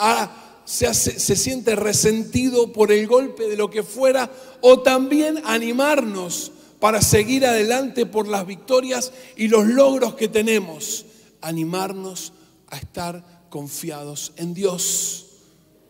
se, 0.69 0.93
siente 1.35 1.77
resentido 1.77 2.75
por 2.75 2.93
el 2.93 3.07
golpe 3.07 3.49
de 3.49 3.57
lo 3.57 3.71
que 3.71 3.83
fuera, 3.83 4.31
o 4.61 4.81
también 4.81 5.41
animarnos 5.47 6.53
para 6.79 7.01
seguir 7.01 7.47
adelante 7.47 8.05
por 8.05 8.29
las 8.29 8.47
victorias 8.47 9.13
y 9.35 9.49
los 9.49 9.67
logros 9.67 10.15
que 10.15 10.29
tenemos, 10.29 11.07
animarnos 11.41 12.35
a 12.69 12.77
estar 12.77 13.47
confiados 13.49 14.35
en 14.37 14.53
Dios. 14.53 15.29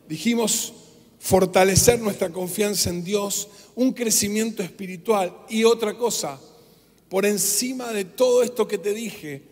Dijimos 0.08 0.74
fortalecer 1.18 1.98
nuestra 1.98 2.30
confianza 2.30 2.90
en 2.90 3.02
Dios, 3.02 3.48
un 3.74 3.92
crecimiento 3.92 4.62
espiritual 4.62 5.36
y 5.48 5.64
otra 5.64 5.98
cosa, 5.98 6.38
por 7.08 7.26
encima 7.26 7.92
de 7.92 8.04
todo 8.04 8.44
esto 8.44 8.68
que 8.68 8.78
te 8.78 8.94
dije, 8.94 9.42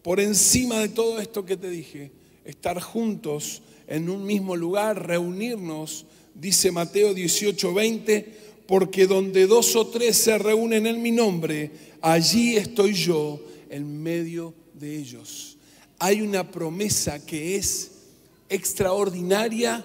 por 0.00 0.18
encima 0.18 0.78
de 0.78 0.88
todo 0.88 1.20
esto 1.20 1.44
que 1.44 1.58
te 1.58 1.68
dije, 1.68 2.10
estar 2.46 2.80
juntos 2.80 3.60
en 3.86 4.08
un 4.08 4.24
mismo 4.24 4.56
lugar, 4.56 5.06
reunirnos, 5.06 6.06
dice 6.34 6.70
Mateo 6.70 7.14
18, 7.14 7.74
20, 7.74 8.32
porque 8.66 9.06
donde 9.06 9.46
dos 9.46 9.76
o 9.76 9.86
tres 9.86 10.16
se 10.16 10.38
reúnen 10.38 10.86
en 10.86 11.02
mi 11.02 11.10
nombre, 11.10 11.70
allí 12.00 12.56
estoy 12.56 12.94
yo 12.94 13.40
en 13.68 14.02
medio 14.02 14.54
de 14.74 14.96
ellos. 14.96 15.56
Hay 15.98 16.20
una 16.20 16.50
promesa 16.50 17.24
que 17.24 17.56
es 17.56 17.92
extraordinaria 18.48 19.84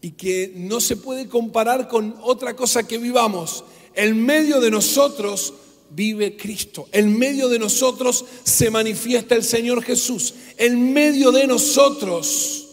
y 0.00 0.12
que 0.12 0.52
no 0.54 0.80
se 0.80 0.96
puede 0.96 1.28
comparar 1.28 1.88
con 1.88 2.14
otra 2.22 2.54
cosa 2.54 2.86
que 2.86 2.98
vivamos. 2.98 3.64
En 3.94 4.24
medio 4.24 4.60
de 4.60 4.70
nosotros 4.70 5.54
vive 5.90 6.36
Cristo. 6.36 6.88
En 6.92 7.18
medio 7.18 7.48
de 7.48 7.58
nosotros 7.58 8.24
se 8.44 8.70
manifiesta 8.70 9.34
el 9.34 9.42
Señor 9.42 9.82
Jesús. 9.82 10.34
En 10.56 10.92
medio 10.92 11.32
de 11.32 11.46
nosotros, 11.46 12.67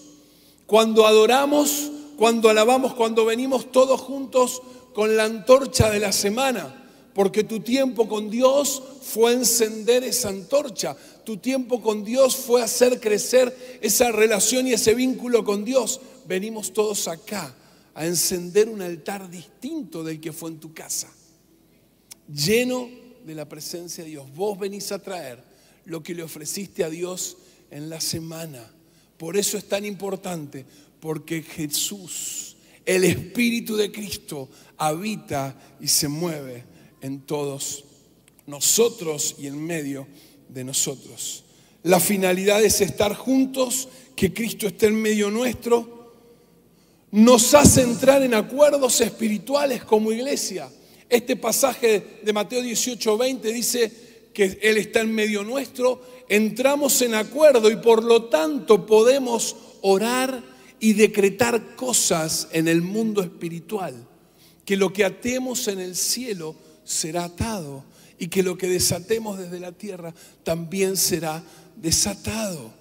cuando 0.66 1.06
adoramos, 1.06 1.92
cuando 2.18 2.50
alabamos, 2.50 2.94
cuando 2.94 3.26
venimos 3.26 3.72
todos 3.72 4.02
juntos 4.02 4.62
con 4.94 5.16
la 5.16 5.26
antorcha 5.26 5.90
de 5.90 6.00
la 6.00 6.12
semana. 6.12 6.82
Porque 7.14 7.46
tu 7.46 7.62
tiempo 7.62 8.10
con 8.10 8.30
Dios 8.30 8.84
fue 9.02 9.34
encender 9.34 10.04
esa 10.04 10.30
antorcha. 10.30 10.98
Tu 11.24 11.38
tiempo 11.38 11.82
con 11.82 12.04
Dios 12.04 12.36
fue 12.36 12.62
hacer 12.62 13.00
crecer 13.00 13.80
esa 13.82 14.12
relación 14.12 14.68
y 14.68 14.74
ese 14.74 14.94
vínculo 14.94 15.46
con 15.46 15.64
Dios. 15.64 16.02
Venimos 16.26 16.74
todos 16.74 17.08
acá 17.08 17.56
a 17.94 18.06
encender 18.06 18.68
un 18.68 18.82
altar 18.82 19.30
distinto 19.30 20.04
del 20.04 20.20
que 20.20 20.34
fue 20.34 20.50
en 20.50 20.60
tu 20.60 20.74
casa. 20.74 21.10
Lleno 22.28 22.90
de 23.26 23.34
la 23.34 23.48
presencia 23.48 24.04
de 24.04 24.10
Dios. 24.10 24.28
Vos 24.36 24.60
venís 24.60 24.92
a 24.92 25.00
traer 25.00 25.42
lo 25.86 26.04
que 26.04 26.14
le 26.14 26.24
ofreciste 26.24 26.84
a 26.84 26.90
Dios 26.90 27.38
en 27.72 27.90
la 27.90 28.02
semana. 28.02 28.75
Por 29.18 29.38
eso 29.38 29.58
es 29.58 29.66
tan 29.66 29.86
importante, 29.86 30.66
porque 31.00 31.42
Jesús, 31.42 32.58
el 32.86 33.04
Espíritu 33.04 33.76
de 33.76 33.92
Cristo, 33.92 34.50
habita 34.78 35.56
y 35.80 35.88
se 35.88 36.08
mueve 36.08 36.64
en 37.02 37.22
todos 37.22 37.86
nosotros 38.48 39.36
y 39.40 39.48
en 39.48 39.64
medio 39.64 40.08
de 40.50 40.64
nosotros. 40.64 41.44
La 41.84 42.00
finalidad 42.00 42.64
es 42.64 42.82
estar 42.82 43.16
juntos, 43.16 43.88
que 44.16 44.34
Cristo 44.34 44.68
esté 44.68 44.88
en 44.88 45.02
medio 45.02 45.30
nuestro. 45.30 46.14
Nos 47.12 47.54
hace 47.54 47.82
entrar 47.82 48.24
en 48.24 48.34
acuerdos 48.34 49.02
espirituales 49.02 49.84
como 49.84 50.12
iglesia. 50.12 50.70
Este 51.08 51.36
pasaje 51.36 52.20
de 52.24 52.34
Mateo 52.34 52.62
18, 52.62 53.18
20 53.18 53.54
dice 53.54 54.05
que 54.36 54.60
Él 54.62 54.78
está 54.78 55.00
en 55.00 55.16
medio 55.16 55.44
nuestro, 55.44 56.02
entramos 56.28 57.02
en 57.02 57.16
acuerdo 57.16 57.72
y 57.72 57.78
por 57.78 58.04
lo 58.04 58.26
tanto 58.26 58.86
podemos 58.86 59.56
orar 59.82 60.44
y 60.80 60.94
decretar 60.94 61.76
cosas 61.76 62.50
en 62.52 62.68
el 62.68 62.82
mundo 62.82 63.24
espiritual. 63.24 63.96
Que 64.66 64.76
lo 64.76 64.92
que 64.92 65.06
atemos 65.06 65.68
en 65.70 65.80
el 65.80 65.96
cielo 65.96 66.56
será 66.84 67.24
atado 67.24 67.86
y 68.20 68.28
que 68.28 68.44
lo 68.44 68.58
que 68.58 68.68
desatemos 68.68 69.40
desde 69.40 69.60
la 69.60 69.72
tierra 69.72 70.14
también 70.44 70.98
será 70.98 71.42
desatado. 71.78 72.74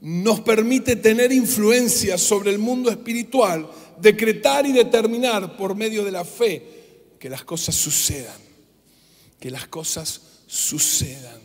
Nos 0.00 0.40
permite 0.40 0.94
tener 0.94 1.32
influencia 1.32 2.18
sobre 2.18 2.52
el 2.52 2.58
mundo 2.58 2.88
espiritual, 2.88 3.68
decretar 4.00 4.64
y 4.64 4.72
determinar 4.72 5.56
por 5.56 5.74
medio 5.74 6.04
de 6.04 6.12
la 6.12 6.24
fe 6.24 6.62
que 7.18 7.28
las 7.28 7.42
cosas 7.42 7.74
sucedan, 7.74 8.38
que 9.40 9.50
las 9.50 9.66
cosas 9.66 10.29
sucedan. 10.50 11.40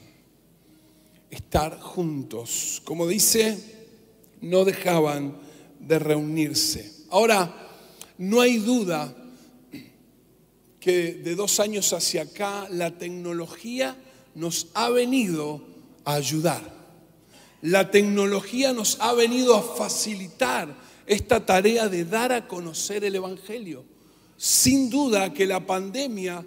Estar 1.29 1.79
juntos, 1.79 2.81
como 2.85 3.07
dice, 3.07 3.55
no 4.41 4.65
dejaban 4.65 5.37
de 5.79 5.99
reunirse. 5.99 6.91
Ahora, 7.11 7.53
no 8.17 8.41
hay 8.41 8.57
duda 8.57 9.15
que 10.79 11.13
de 11.13 11.35
dos 11.35 11.59
años 11.59 11.93
hacia 11.93 12.23
acá 12.23 12.67
la 12.71 12.97
tecnología 12.97 13.95
nos 14.33 14.69
ha 14.73 14.89
venido 14.89 15.61
a 16.03 16.15
ayudar. 16.15 16.73
La 17.61 17.91
tecnología 17.91 18.73
nos 18.73 18.99
ha 19.01 19.13
venido 19.13 19.55
a 19.55 19.61
facilitar 19.61 20.75
esta 21.05 21.45
tarea 21.45 21.89
de 21.89 22.05
dar 22.05 22.31
a 22.31 22.47
conocer 22.47 23.03
el 23.03 23.15
Evangelio. 23.15 23.85
Sin 24.35 24.89
duda 24.89 25.31
que 25.31 25.45
la 25.45 25.63
pandemia 25.65 26.43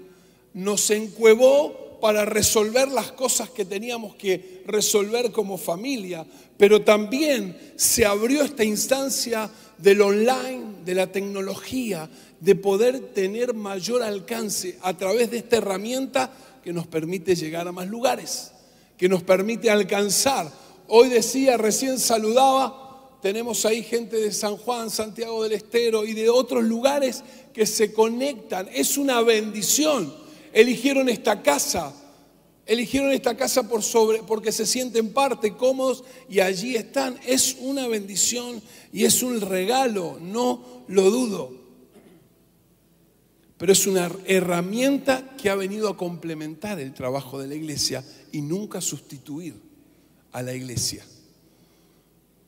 nos 0.55 0.91
encuevó 0.91 1.88
para 2.01 2.25
resolver 2.25 2.89
las 2.89 3.13
cosas 3.13 3.51
que 3.51 3.65
teníamos 3.65 4.15
que 4.17 4.63
resolver 4.67 5.33
como 5.33 5.59
familia, 5.59 6.25
pero 6.57 6.83
también 6.83 7.57
se 7.77 8.05
abrió 8.05 8.43
esta 8.43 8.65
instancia 8.65 9.51
del 9.79 10.01
online, 10.01 10.85
de 10.85 10.95
la 10.95 11.11
tecnología, 11.11 12.09
de 12.41 12.55
poder 12.55 13.13
tener 13.13 13.55
mayor 13.55 14.03
alcance 14.03 14.79
a 14.83 14.97
través 14.97 15.31
de 15.31 15.39
esta 15.39 15.57
herramienta 15.57 16.33
que 16.63 16.73
nos 16.73 16.87
permite 16.87 17.35
llegar 17.35 17.67
a 17.69 17.73
más 17.73 17.89
lugares, 17.89 18.53
que 18.97 19.09
nos 19.09 19.23
permite 19.23 19.71
alcanzar. 19.71 20.51
Hoy 20.89 21.09
decía, 21.09 21.57
recién 21.57 21.99
saludaba, 21.99 23.19
tenemos 23.23 23.65
ahí 23.65 23.83
gente 23.83 24.17
de 24.17 24.33
San 24.33 24.57
Juan, 24.57 24.91
Santiago 24.91 25.43
del 25.43 25.53
Estero 25.53 26.05
y 26.05 26.13
de 26.15 26.29
otros 26.29 26.65
lugares 26.65 27.23
que 27.53 27.67
se 27.67 27.93
conectan. 27.93 28.69
Es 28.73 28.97
una 28.97 29.21
bendición. 29.23 30.28
Eligieron 30.53 31.09
esta 31.09 31.43
casa, 31.43 31.95
eligieron 32.67 33.11
esta 33.13 33.37
casa 33.37 33.69
por 33.69 33.83
sobre, 33.83 34.23
porque 34.23 34.53
se 34.53 34.67
sienten 34.67 35.13
parte, 35.13 35.55
cómodos 35.55 36.05
y 36.29 36.41
allí 36.41 36.77
están. 36.77 37.19
Es 37.27 37.57
una 37.61 37.87
bendición 37.89 38.63
y 38.93 39.05
es 39.05 39.23
un 39.23 39.41
regalo, 39.41 40.19
no 40.21 40.85
lo 40.89 41.11
dudo. 41.11 41.53
Pero 43.57 43.73
es 43.73 43.87
una 43.87 44.11
herramienta 44.27 45.35
que 45.37 45.51
ha 45.51 45.57
venido 45.57 45.89
a 45.89 45.97
complementar 45.97 46.79
el 46.79 46.95
trabajo 46.95 47.41
de 47.41 47.49
la 47.49 47.55
iglesia 47.57 48.05
y 48.31 48.41
nunca 48.41 48.81
sustituir 48.81 49.55
a 50.33 50.43
la 50.43 50.55
iglesia. 50.55 51.05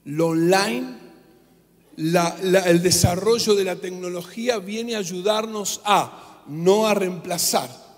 Lo 0.04 0.28
online, 0.28 0.96
el 1.96 2.82
desarrollo 2.82 3.54
de 3.54 3.64
la 3.64 3.76
tecnología 3.76 4.58
viene 4.58 4.94
a 4.94 4.98
ayudarnos 4.98 5.80
a, 5.84 6.44
no 6.46 6.86
a 6.86 6.94
reemplazar 6.94 7.89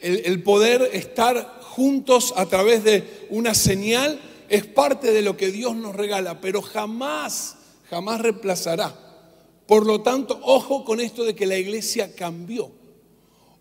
el, 0.00 0.42
poder 0.42 0.90
estar 0.92 1.60
juntos 1.62 2.32
a 2.36 2.46
través 2.46 2.84
de 2.84 3.26
una 3.30 3.54
señal 3.54 4.20
es 4.48 4.66
parte 4.66 5.12
de 5.12 5.22
lo 5.22 5.36
que 5.36 5.50
Dios 5.50 5.76
nos 5.76 5.94
regala, 5.94 6.40
pero 6.40 6.62
jamás, 6.62 7.56
jamás 7.88 8.20
reemplazará. 8.20 8.94
Por 9.66 9.86
lo 9.86 10.00
tanto, 10.02 10.40
ojo 10.42 10.84
con 10.84 11.00
esto 11.00 11.24
de 11.24 11.34
que 11.34 11.46
la 11.46 11.56
iglesia 11.56 12.14
cambió. 12.14 12.72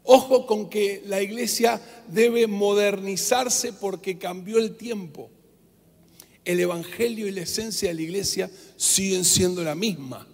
Ojo 0.04 0.48
con 0.48 0.70
que 0.70 1.04
la 1.06 1.22
iglesia 1.22 1.80
debe 2.08 2.48
modernizarse 2.48 3.74
porque 3.74 4.18
cambió 4.18 4.58
el 4.58 4.76
tiempo. 4.76 5.30
El 6.46 6.60
evangelio 6.60 7.28
y 7.28 7.32
la 7.32 7.42
esencia 7.42 7.90
de 7.90 7.96
la 7.96 8.02
iglesia 8.02 8.50
siguen 8.76 9.24
siendo 9.24 9.64
la 9.64 9.76
misma. 9.76 10.28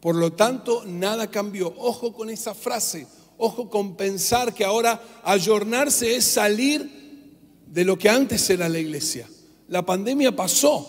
Por 0.00 0.14
lo 0.14 0.32
tanto, 0.32 0.84
nada 0.86 1.30
cambió. 1.30 1.74
Ojo 1.76 2.14
con 2.14 2.30
esa 2.30 2.54
frase 2.54 3.06
Ojo 3.42 3.70
con 3.70 3.96
pensar 3.96 4.52
que 4.52 4.66
ahora 4.66 5.02
ayornarse 5.24 6.14
es 6.14 6.26
salir 6.26 7.62
de 7.66 7.84
lo 7.86 7.96
que 7.96 8.10
antes 8.10 8.50
era 8.50 8.68
la 8.68 8.78
iglesia. 8.78 9.26
La 9.68 9.86
pandemia 9.86 10.36
pasó. 10.36 10.86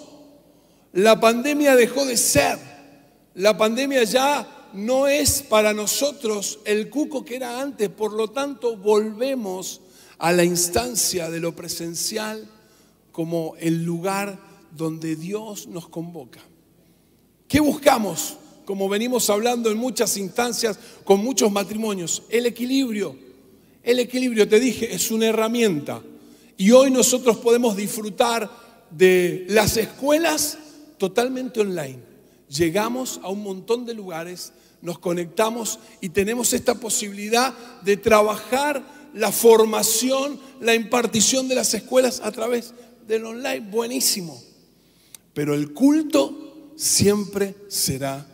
La 0.91 1.17
pandemia 1.17 1.77
dejó 1.77 2.05
de 2.05 2.17
ser. 2.17 2.60
La 3.36 3.58
pandemia 3.58 4.03
ya 4.03 4.70
no 4.74 5.08
es 5.08 5.41
para 5.43 5.74
nosotros 5.74 6.60
el 6.65 6.89
cuco 6.89 7.24
que 7.24 7.38
era 7.38 7.62
antes. 7.62 7.88
Por 7.88 8.12
lo 8.12 8.31
tanto, 8.31 8.75
volvemos 8.75 9.79
a 10.17 10.34
la 10.34 10.43
instancia 10.43 11.29
de 11.29 11.39
lo 11.39 11.55
presencial 11.55 12.50
como 13.13 13.55
el 13.60 13.86
lugar 13.86 14.38
donde 14.72 15.15
Dios 15.15 15.67
nos 15.67 15.88
convoca. 15.88 16.41
¿Qué 17.48 17.62
buscamos? 17.62 18.36
Como 18.65 18.89
venimos 18.89 19.30
hablando 19.30 19.70
en 19.70 19.77
muchas 19.77 20.18
instancias 20.18 20.77
con 21.03 21.24
muchos 21.24 21.51
matrimonios. 21.51 22.24
El 22.30 22.46
equilibrio, 22.46 23.15
el 23.84 24.00
equilibrio, 24.00 24.48
te 24.48 24.60
dije, 24.60 24.94
es 24.94 25.12
una 25.12 25.27
herramienta. 25.27 26.01
Y 26.58 26.72
hoy 26.72 26.91
nosotros 26.91 27.38
podemos 27.38 27.75
disfrutar 27.75 28.50
de 28.91 29.46
las 29.50 29.77
escuelas 29.77 30.58
totalmente 30.98 31.62
online. 31.62 32.00
Llegamos 32.50 33.20
a 33.24 33.30
un 33.30 33.44
montón 33.44 33.86
de 33.86 33.94
lugares, 33.94 34.53
nos 34.82 35.00
conectamos 35.00 35.80
y 36.01 36.10
tenemos 36.10 36.53
esta 36.53 36.75
posibilidad 36.75 37.53
de 37.82 37.98
trabajar 37.98 38.84
la 39.13 39.32
formación, 39.32 40.39
la 40.60 40.75
impartición 40.75 41.48
de 41.48 41.56
las 41.56 41.74
escuelas 41.74 42.22
a 42.24 42.32
través 42.32 42.74
del 43.08 43.25
online. 43.25 43.62
Buenísimo. 43.71 44.41
Pero 45.34 45.56
el 45.56 45.74
culto 45.74 46.74
siempre 46.76 47.56
será 47.67 48.28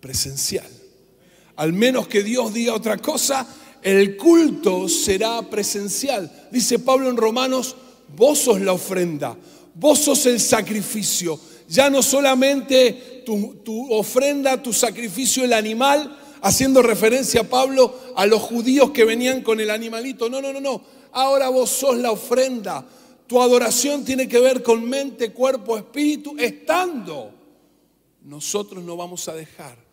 presencial. 0.00 0.68
Al 1.56 1.72
menos 1.72 2.08
que 2.08 2.22
Dios 2.22 2.54
diga 2.54 2.74
otra 2.74 2.96
cosa, 2.96 3.46
el 3.82 4.16
culto 4.16 4.88
será 4.88 5.42
presencial. 5.42 6.48
Dice 6.50 6.78
Pablo 6.78 7.10
en 7.10 7.16
Romanos, 7.16 7.76
vos 8.16 8.38
sos 8.38 8.60
la 8.60 8.72
ofrenda, 8.72 9.36
vos 9.74 9.98
sos 9.98 10.26
el 10.26 10.40
sacrificio. 10.40 11.38
Ya 11.68 11.88
no 11.88 12.02
solamente 12.02 13.22
tu, 13.24 13.92
ofrenda, 13.92 14.62
tu 14.62 14.72
sacrificio, 14.72 15.44
el 15.44 15.52
animal, 15.52 16.18
haciendo 16.42 16.82
referencia 16.82 17.42
a 17.42 17.44
Pablo 17.44 17.94
a 18.16 18.26
los 18.26 18.42
judíos 18.42 18.90
que 18.90 19.04
venían 19.04 19.42
con 19.42 19.60
el 19.60 19.70
animalito. 19.70 20.28
No, 20.28 20.40
no, 20.40 20.52
no, 20.52 20.60
no. 20.60 20.82
Ahora 21.12 21.48
vos 21.48 21.70
sos 21.70 21.96
la 21.98 22.10
ofrenda. 22.10 22.84
Tu 23.26 23.40
adoración 23.40 24.04
tiene 24.04 24.26
que 24.26 24.40
ver 24.40 24.62
con 24.62 24.88
mente, 24.88 25.32
cuerpo, 25.32 25.76
espíritu, 25.76 26.34
estando. 26.38 27.32
Nosotros 28.24 28.82
no 28.82 28.96
vamos 28.96 29.28
a 29.28 29.34
dejar 29.34 29.89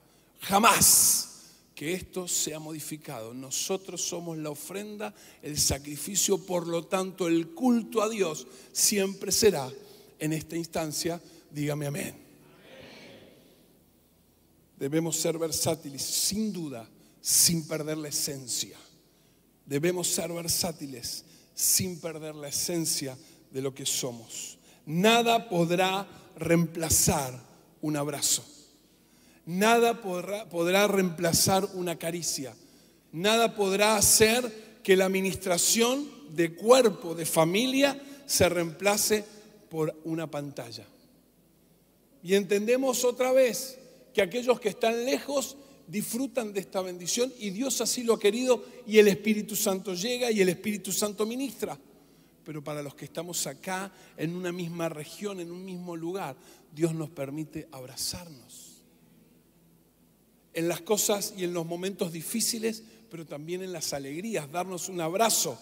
Jamás 0.48 1.28
que 1.76 1.94
esto 1.94 2.28
sea 2.28 2.58
modificado. 2.58 3.34
Nosotros 3.34 4.02
somos 4.02 4.38
la 4.38 4.50
ofrenda, 4.50 5.14
el 5.42 5.60
sacrificio, 5.60 6.38
por 6.38 6.66
lo 6.66 6.86
tanto 6.86 7.28
el 7.28 7.50
culto 7.50 8.02
a 8.02 8.10
Dios 8.10 8.48
siempre 8.72 9.32
será 9.32 9.70
en 10.18 10.32
esta 10.32 10.56
instancia. 10.56 11.22
Dígame 11.52 11.86
amén. 11.88 12.16
Debemos 14.80 15.18
ser 15.18 15.38
versátiles, 15.38 16.02
sin 16.02 16.54
duda, 16.54 16.88
sin 17.20 17.68
perder 17.68 17.98
la 17.98 18.08
esencia. 18.08 18.78
Debemos 19.66 20.08
ser 20.08 20.32
versátiles, 20.32 21.26
sin 21.54 22.00
perder 22.00 22.36
la 22.36 22.48
esencia 22.48 23.18
de 23.52 23.62
lo 23.62 23.76
que 23.76 23.86
somos. 23.86 24.58
Nada 24.86 25.50
podrá 25.50 26.08
reemplazar 26.38 27.38
un 27.82 27.98
abrazo. 27.98 28.57
Nada 29.48 30.02
podrá, 30.02 30.88
reemplazar 30.88 31.70
una 31.74 31.98
caricia. 31.98 32.54
Nada 33.14 33.56
podrá 33.56 33.96
hacer 33.96 34.82
que 34.84 34.98
la 34.98 35.06
administración 35.06 36.06
de 36.32 36.54
cuerpo, 36.54 37.16
de 37.16 37.26
familia, 37.26 37.98
se 38.26 38.50
reemplace 38.50 39.24
por 39.70 39.96
una 40.04 40.30
pantalla. 40.30 40.86
Y 42.22 42.36
entendemos 42.36 43.06
otra 43.06 43.32
vez 43.32 43.80
que 44.14 44.22
aquellos 44.22 44.60
que 44.60 44.68
están 44.68 45.06
lejos 45.06 45.56
disfrutan 45.88 46.52
de 46.52 46.60
esta 46.60 46.82
bendición 46.82 47.32
y 47.40 47.52
Dios 47.52 47.80
así 47.80 48.04
lo 48.04 48.16
ha 48.16 48.20
querido 48.20 48.66
y 48.86 48.98
el 48.98 49.08
Espíritu 49.08 49.56
Santo 49.56 49.94
llega 49.94 50.30
y 50.30 50.42
el 50.42 50.50
Espíritu 50.50 50.92
Santo 50.92 51.26
ministra. 51.26 51.80
Pero 52.44 52.62
para 52.62 52.82
los 52.82 52.96
que 52.96 53.06
estamos 53.06 53.48
acá, 53.48 53.94
en 54.18 54.36
una 54.36 54.52
misma 54.52 54.90
región, 54.90 55.40
en 55.40 55.52
un 55.52 55.64
mismo 55.64 55.96
lugar, 55.96 56.36
Dios 56.76 56.94
nos 56.94 57.10
permite 57.10 57.70
abrazarnos 57.72 58.67
en 60.58 60.68
las 60.68 60.82
cosas 60.82 61.36
y 61.38 61.44
en 61.44 61.54
los 61.54 61.68
momentos 61.68 62.12
difíciles, 62.12 62.82
pero 63.12 63.28
también 63.28 63.62
en 63.62 63.72
las 63.72 63.94
alegrías, 63.94 64.52
darnos 64.52 64.90
un 64.90 65.00
abrazo, 65.00 65.56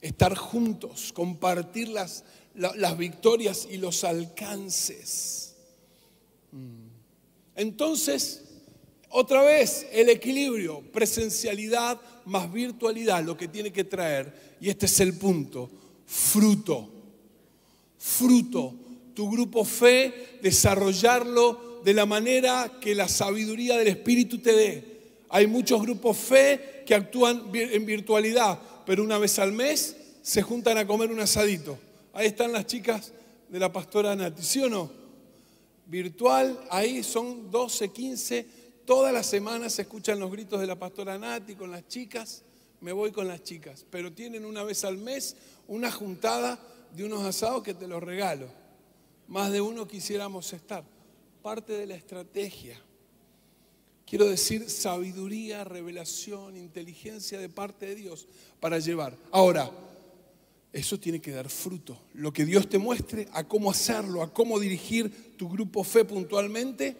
estar 0.00 0.34
juntos, 0.34 1.12
compartir 1.12 1.86
las, 1.86 2.24
las 2.56 2.98
victorias 2.98 3.68
y 3.70 3.76
los 3.76 4.02
alcances. 4.02 5.54
Mm. 6.50 6.88
Entonces, 7.54 8.42
otra 9.10 9.42
vez, 9.42 9.86
el 9.92 10.08
equilibrio, 10.08 10.80
presencialidad 10.90 12.00
más 12.24 12.52
virtualidad, 12.52 13.22
lo 13.22 13.36
que 13.36 13.46
tiene 13.46 13.72
que 13.72 13.84
traer, 13.84 14.56
y 14.60 14.70
este 14.70 14.86
es 14.86 14.98
el 14.98 15.16
punto, 15.16 15.70
fruto, 16.04 16.90
fruto, 17.96 18.74
tu 19.14 19.30
grupo 19.30 19.64
fe, 19.64 20.40
desarrollarlo 20.42 21.65
de 21.86 21.94
la 21.94 22.04
manera 22.04 22.78
que 22.80 22.96
la 22.96 23.06
sabiduría 23.06 23.78
del 23.78 23.86
Espíritu 23.86 24.38
te 24.38 24.52
dé. 24.52 24.84
Hay 25.28 25.46
muchos 25.46 25.80
grupos 25.80 26.16
fe 26.16 26.82
que 26.84 26.96
actúan 26.96 27.44
en 27.54 27.86
virtualidad, 27.86 28.58
pero 28.84 29.04
una 29.04 29.18
vez 29.18 29.38
al 29.38 29.52
mes 29.52 29.96
se 30.20 30.42
juntan 30.42 30.78
a 30.78 30.86
comer 30.88 31.12
un 31.12 31.20
asadito. 31.20 31.78
Ahí 32.12 32.26
están 32.26 32.50
las 32.50 32.66
chicas 32.66 33.12
de 33.48 33.60
la 33.60 33.72
pastora 33.72 34.16
Nati, 34.16 34.42
¿sí 34.42 34.62
o 34.62 34.68
no? 34.68 34.90
Virtual, 35.86 36.58
ahí 36.70 37.04
son 37.04 37.52
12, 37.52 37.90
15, 37.90 38.46
todas 38.84 39.12
las 39.12 39.26
semanas 39.26 39.74
se 39.74 39.82
escuchan 39.82 40.18
los 40.18 40.32
gritos 40.32 40.60
de 40.60 40.66
la 40.66 40.74
pastora 40.74 41.16
Nati 41.16 41.54
con 41.54 41.70
las 41.70 41.86
chicas, 41.86 42.42
me 42.80 42.90
voy 42.90 43.12
con 43.12 43.28
las 43.28 43.44
chicas, 43.44 43.86
pero 43.88 44.12
tienen 44.12 44.44
una 44.44 44.64
vez 44.64 44.82
al 44.82 44.98
mes 44.98 45.36
una 45.68 45.92
juntada 45.92 46.58
de 46.96 47.04
unos 47.04 47.22
asados 47.24 47.62
que 47.62 47.74
te 47.74 47.86
los 47.86 48.02
regalo. 48.02 48.48
Más 49.28 49.52
de 49.52 49.60
uno 49.60 49.86
quisiéramos 49.86 50.52
estar 50.52 50.95
parte 51.46 51.74
de 51.74 51.86
la 51.86 51.94
estrategia. 51.94 52.76
Quiero 54.04 54.24
decir 54.24 54.68
sabiduría, 54.68 55.62
revelación, 55.62 56.56
inteligencia 56.56 57.38
de 57.38 57.48
parte 57.48 57.86
de 57.86 57.94
Dios 57.94 58.26
para 58.58 58.80
llevar. 58.80 59.16
Ahora, 59.30 59.70
eso 60.72 60.98
tiene 60.98 61.20
que 61.20 61.30
dar 61.30 61.48
fruto. 61.48 61.96
Lo 62.14 62.32
que 62.32 62.44
Dios 62.44 62.68
te 62.68 62.78
muestre, 62.78 63.28
a 63.32 63.46
cómo 63.46 63.70
hacerlo, 63.70 64.22
a 64.22 64.34
cómo 64.34 64.58
dirigir 64.58 65.36
tu 65.36 65.48
grupo 65.48 65.84
fe 65.84 66.04
puntualmente, 66.04 66.96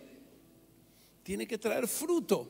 tiene 1.25 1.45
que 1.49 1.59
traer 1.59 1.89
fruto. 1.89 2.49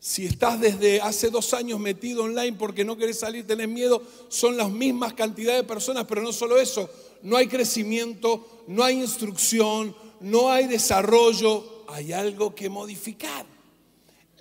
Si 0.00 0.26
estás 0.26 0.60
desde 0.60 1.00
hace 1.00 1.30
dos 1.30 1.54
años 1.54 1.78
metido 1.78 2.24
online 2.24 2.56
porque 2.58 2.84
no 2.84 2.96
querés 2.96 3.20
salir, 3.20 3.46
tenés 3.46 3.68
miedo, 3.68 4.02
son 4.30 4.56
las 4.56 4.68
mismas 4.68 5.14
cantidades 5.14 5.62
de 5.62 5.68
personas, 5.68 6.06
pero 6.08 6.22
no 6.22 6.32
solo 6.32 6.60
eso, 6.60 6.90
no 7.22 7.36
hay 7.36 7.46
crecimiento, 7.46 8.64
no 8.66 8.82
hay 8.82 9.00
instrucción, 9.00 9.94
no 10.20 10.50
hay 10.50 10.66
desarrollo, 10.66 11.84
hay 11.88 12.12
algo 12.12 12.54
que 12.54 12.68
modificar. 12.68 13.46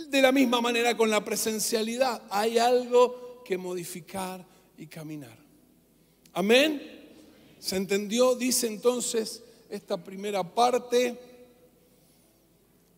De 0.10 0.22
la 0.22 0.32
misma 0.32 0.62
manera 0.62 0.96
con 0.96 1.10
la 1.10 1.24
presencialidad, 1.24 2.22
hay 2.30 2.58
algo 2.58 3.44
que 3.44 3.58
modificar 3.58 4.46
y 4.78 4.88
caminar. 4.88 5.38
Amén. 6.34 6.82
¿Se 7.60 7.76
entendió? 7.76 8.36
Dice 8.36 8.68
entonces 8.68 9.44
esta 9.70 10.04
primera 10.04 10.44
parte, 10.44 11.20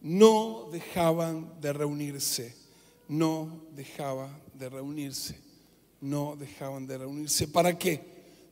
no 0.02 0.70
dejaban 0.72 1.60
de 1.62 1.74
reunirse, 1.74 2.56
no 3.08 3.62
dejaban 3.76 4.42
de 4.54 4.70
reunirse, 4.70 5.40
no 6.02 6.36
dejaban 6.36 6.88
de 6.88 6.98
reunirse. 6.98 7.48
¿Para 7.48 7.78
qué? 7.78 8.02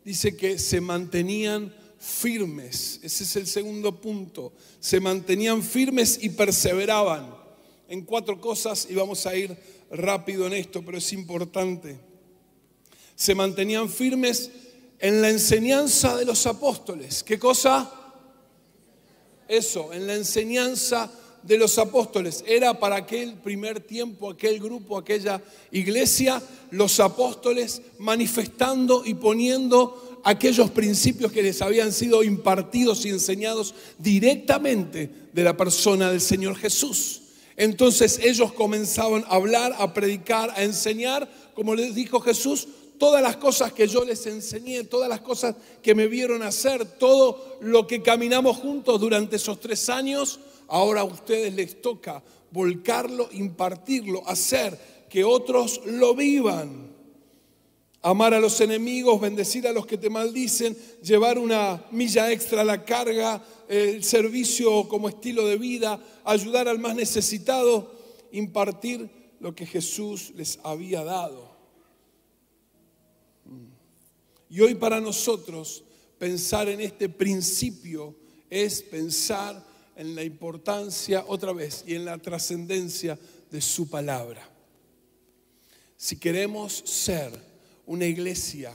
Dice 0.05 0.35
que 0.37 0.59
se 0.59 0.79
mantenían 0.79 1.73
firmes, 1.99 2.99
ese 3.03 3.23
es 3.23 3.35
el 3.35 3.45
segundo 3.45 3.99
punto, 3.99 4.53
se 4.79 4.99
mantenían 4.99 5.61
firmes 5.61 6.17
y 6.21 6.29
perseveraban 6.29 7.35
en 7.89 8.03
cuatro 8.03 8.39
cosas 8.39 8.87
y 8.89 8.95
vamos 8.95 9.25
a 9.25 9.35
ir 9.35 9.55
rápido 9.91 10.47
en 10.47 10.53
esto, 10.53 10.81
pero 10.85 10.97
es 10.97 11.11
importante. 11.11 11.99
Se 13.15 13.35
mantenían 13.35 13.89
firmes 13.89 14.49
en 14.99 15.21
la 15.21 15.29
enseñanza 15.29 16.15
de 16.15 16.25
los 16.25 16.45
apóstoles. 16.45 17.23
¿Qué 17.23 17.37
cosa? 17.37 17.91
Eso, 19.47 19.91
en 19.91 20.07
la 20.07 20.15
enseñanza 20.15 21.11
de 21.43 21.57
los 21.57 21.77
apóstoles. 21.77 22.43
Era 22.47 22.79
para 22.79 22.97
aquel 22.97 23.33
primer 23.35 23.79
tiempo, 23.79 24.29
aquel 24.29 24.59
grupo, 24.59 24.97
aquella 24.97 25.41
iglesia, 25.71 26.41
los 26.71 26.99
apóstoles 26.99 27.81
manifestando 27.97 29.03
y 29.05 29.13
poniendo 29.15 30.08
aquellos 30.23 30.71
principios 30.71 31.31
que 31.31 31.43
les 31.43 31.61
habían 31.61 31.91
sido 31.91 32.23
impartidos 32.23 33.05
y 33.05 33.09
enseñados 33.09 33.73
directamente 33.97 35.09
de 35.33 35.43
la 35.43 35.55
persona 35.55 36.11
del 36.11 36.21
Señor 36.21 36.55
Jesús. 36.55 37.21
Entonces 37.55 38.19
ellos 38.23 38.53
comenzaban 38.53 39.25
a 39.27 39.35
hablar, 39.35 39.75
a 39.77 39.93
predicar, 39.93 40.51
a 40.51 40.63
enseñar, 40.63 41.29
como 41.53 41.75
les 41.75 41.93
dijo 41.93 42.21
Jesús, 42.21 42.67
todas 42.97 43.21
las 43.21 43.37
cosas 43.37 43.73
que 43.73 43.87
yo 43.87 44.05
les 44.05 44.25
enseñé, 44.27 44.83
todas 44.83 45.09
las 45.09 45.21
cosas 45.21 45.55
que 45.81 45.95
me 45.95 46.07
vieron 46.07 46.43
hacer, 46.43 46.85
todo 46.85 47.57
lo 47.61 47.87
que 47.87 48.01
caminamos 48.01 48.57
juntos 48.57 48.99
durante 48.99 49.37
esos 49.37 49.59
tres 49.59 49.89
años, 49.89 50.39
ahora 50.67 51.01
a 51.01 51.05
ustedes 51.05 51.53
les 51.53 51.81
toca 51.81 52.21
volcarlo, 52.51 53.29
impartirlo, 53.31 54.23
hacer 54.27 54.77
que 55.09 55.23
otros 55.23 55.81
lo 55.85 56.13
vivan. 56.15 56.88
Amar 58.01 58.33
a 58.33 58.39
los 58.39 58.61
enemigos, 58.61 59.19
bendecir 59.19 59.67
a 59.67 59.73
los 59.73 59.85
que 59.85 59.97
te 59.97 60.09
maldicen, 60.09 60.77
llevar 61.03 61.37
una 61.37 61.85
milla 61.91 62.31
extra 62.31 62.61
a 62.61 62.65
la 62.65 62.85
carga, 62.85 63.43
el 63.67 64.03
servicio 64.03 64.87
como 64.87 65.09
estilo 65.09 65.45
de 65.45 65.57
vida, 65.57 65.99
ayudar 66.23 66.67
al 66.69 66.79
más 66.79 66.95
necesitado, 66.95 67.91
impartir 68.31 69.09
lo 69.39 69.53
que 69.53 69.65
Jesús 69.65 70.31
les 70.35 70.59
había 70.63 71.03
dado. 71.03 71.49
Y 74.49 74.61
hoy 74.61 74.75
para 74.75 74.99
nosotros 74.99 75.83
pensar 76.17 76.69
en 76.69 76.81
este 76.81 77.09
principio 77.09 78.15
es 78.49 78.81
pensar 78.81 79.63
en 79.95 80.15
la 80.15 80.23
importancia, 80.23 81.25
otra 81.27 81.51
vez, 81.51 81.83
y 81.85 81.95
en 81.95 82.05
la 82.05 82.17
trascendencia 82.17 83.19
de 83.51 83.61
su 83.61 83.89
palabra. 83.89 84.49
Si 85.97 86.17
queremos 86.17 86.81
ser 86.85 87.48
una 87.89 88.05
iglesia 88.05 88.71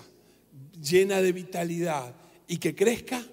llena 0.82 1.22
de 1.22 1.30
vitalidad 1.30 2.14
y 2.48 2.58
que 2.58 2.74
crezca, 2.74 3.24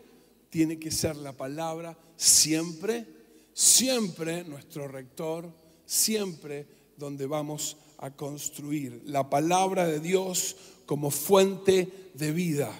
tiene 0.50 0.78
que 0.78 0.92
ser 0.92 1.16
la 1.16 1.34
palabra 1.34 1.98
siempre, 2.16 3.06
siempre 3.52 4.44
nuestro 4.44 4.88
rector, 4.88 5.52
siempre 5.84 6.68
donde 6.98 7.26
vamos 7.26 7.78
a 7.98 8.12
construir. 8.12 9.02
La 9.06 9.28
palabra 9.28 9.88
de 9.88 10.00
Dios 10.00 10.56
como 10.86 11.10
fuente 11.10 12.12
de 12.14 12.32
vida. 12.32 12.72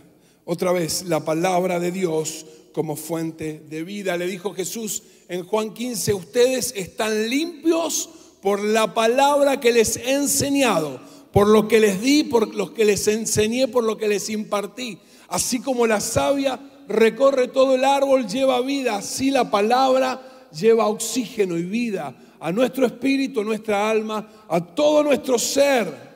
Otra 0.46 0.72
vez, 0.72 1.04
la 1.08 1.26
palabra 1.26 1.80
de 1.80 1.92
Dios 1.92 2.46
como 2.72 2.96
fuente 2.96 3.64
de 3.68 3.84
vida. 3.84 4.16
Le 4.16 4.28
dijo 4.28 4.54
Jesús 4.54 5.02
en 5.28 5.44
Juan 5.44 5.74
15, 5.74 6.14
ustedes 6.14 6.72
están 6.76 7.30
limpios 7.30 8.10
por 8.44 8.64
la 8.64 8.94
palabra 8.94 9.60
que 9.60 9.72
les 9.72 9.98
he 9.98 10.14
enseñado, 10.14 11.02
por 11.32 11.48
lo 11.48 11.68
que 11.68 11.80
les 11.80 12.02
di, 12.02 12.24
por 12.24 12.54
lo 12.54 12.74
que 12.74 12.86
les 12.86 13.08
enseñé, 13.08 13.68
por 13.68 13.84
lo 13.84 13.98
que 13.98 14.08
les 14.08 14.30
impartí. 14.30 15.00
Así 15.28 15.62
como 15.62 15.88
la 15.88 16.02
savia 16.02 16.60
recorre 16.88 17.48
todo 17.48 17.76
el 17.76 17.86
árbol, 17.86 18.28
lleva 18.28 18.62
vida, 18.62 18.98
así 18.98 19.32
la 19.32 19.50
palabra 19.50 20.50
lleva 20.52 20.88
oxígeno 20.88 21.58
y 21.58 21.64
vida 21.64 22.16
a 22.40 22.52
nuestro 22.52 22.86
espíritu, 22.86 23.42
a 23.42 23.46
nuestra 23.46 23.90
alma, 23.90 24.46
a 24.50 24.60
todo 24.66 25.04
nuestro 25.04 25.38
ser. 25.38 26.12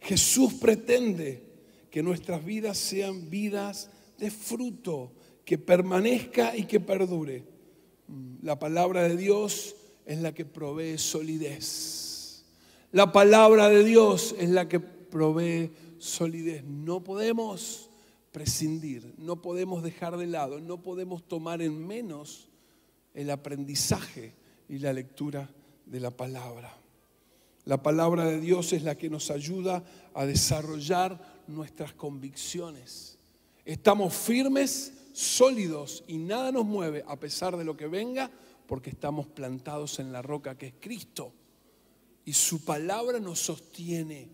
Jesús 0.00 0.54
pretende 0.54 1.42
que 1.90 2.02
nuestras 2.02 2.44
vidas 2.44 2.78
sean 2.78 3.28
vidas 3.28 3.90
de 4.18 4.30
fruto, 4.30 5.12
que 5.44 5.58
permanezca 5.58 6.56
y 6.56 6.64
que 6.64 6.80
perdure. 6.80 7.44
La 8.42 8.58
palabra 8.58 9.02
de 9.02 9.16
Dios 9.16 9.74
es 10.06 10.20
la 10.20 10.32
que 10.32 10.44
provee 10.44 10.96
solidez. 10.96 11.99
La 12.92 13.12
palabra 13.12 13.68
de 13.68 13.84
Dios 13.84 14.34
es 14.38 14.50
la 14.50 14.68
que 14.68 14.80
provee 14.80 15.70
solidez. 15.98 16.64
No 16.64 17.04
podemos 17.04 17.88
prescindir, 18.32 19.14
no 19.18 19.40
podemos 19.42 19.82
dejar 19.82 20.16
de 20.16 20.26
lado, 20.26 20.60
no 20.60 20.82
podemos 20.82 21.22
tomar 21.22 21.62
en 21.62 21.86
menos 21.86 22.48
el 23.14 23.30
aprendizaje 23.30 24.34
y 24.68 24.78
la 24.78 24.92
lectura 24.92 25.50
de 25.86 26.00
la 26.00 26.10
palabra. 26.10 26.76
La 27.64 27.82
palabra 27.82 28.24
de 28.24 28.40
Dios 28.40 28.72
es 28.72 28.82
la 28.82 28.96
que 28.96 29.10
nos 29.10 29.30
ayuda 29.30 29.84
a 30.14 30.26
desarrollar 30.26 31.42
nuestras 31.46 31.92
convicciones. 31.92 33.18
Estamos 33.64 34.14
firmes, 34.14 34.94
sólidos 35.12 36.02
y 36.08 36.18
nada 36.18 36.50
nos 36.50 36.64
mueve 36.64 37.04
a 37.06 37.16
pesar 37.20 37.56
de 37.56 37.64
lo 37.64 37.76
que 37.76 37.86
venga 37.86 38.30
porque 38.66 38.90
estamos 38.90 39.26
plantados 39.26 40.00
en 40.00 40.12
la 40.12 40.22
roca 40.22 40.56
que 40.56 40.68
es 40.68 40.74
Cristo. 40.80 41.32
Y 42.30 42.32
su 42.32 42.64
palabra 42.64 43.18
nos 43.18 43.40
sostiene. 43.40 44.28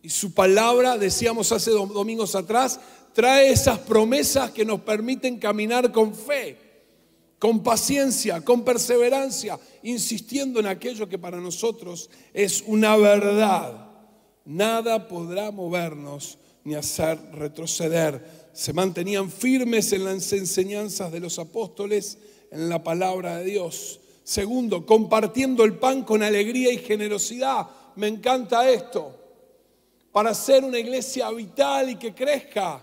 Y 0.00 0.08
su 0.08 0.32
palabra, 0.32 0.96
decíamos 0.96 1.52
hace 1.52 1.72
domingos 1.72 2.34
atrás, 2.34 2.80
trae 3.12 3.50
esas 3.50 3.80
promesas 3.80 4.50
que 4.50 4.64
nos 4.64 4.80
permiten 4.80 5.38
caminar 5.38 5.92
con 5.92 6.14
fe 6.14 6.56
con 7.38 7.62
paciencia, 7.62 8.40
con 8.40 8.64
perseverancia, 8.64 9.60
insistiendo 9.82 10.58
en 10.58 10.66
aquello 10.66 11.06
que 11.06 11.18
para 11.18 11.38
nosotros 11.38 12.08
es 12.32 12.64
una 12.66 12.96
verdad. 12.96 13.90
Nada 14.46 15.06
podrá 15.06 15.50
movernos 15.50 16.38
ni 16.64 16.74
hacer 16.74 17.18
retroceder. 17.32 18.48
Se 18.54 18.72
mantenían 18.72 19.30
firmes 19.30 19.92
en 19.92 20.06
las 20.06 20.32
enseñanzas 20.32 21.12
de 21.12 21.20
los 21.20 21.38
apóstoles, 21.38 22.16
en 22.50 22.70
la 22.70 22.82
palabra 22.82 23.36
de 23.36 23.44
Dios. 23.44 24.00
Segundo, 24.24 24.86
compartiendo 24.86 25.64
el 25.64 25.74
pan 25.74 26.02
con 26.02 26.22
alegría 26.22 26.72
y 26.72 26.78
generosidad. 26.78 27.68
Me 27.96 28.08
encanta 28.08 28.68
esto. 28.70 29.14
Para 30.10 30.32
ser 30.32 30.64
una 30.64 30.78
iglesia 30.78 31.30
vital 31.30 31.90
y 31.90 31.96
que 31.96 32.14
crezca, 32.14 32.82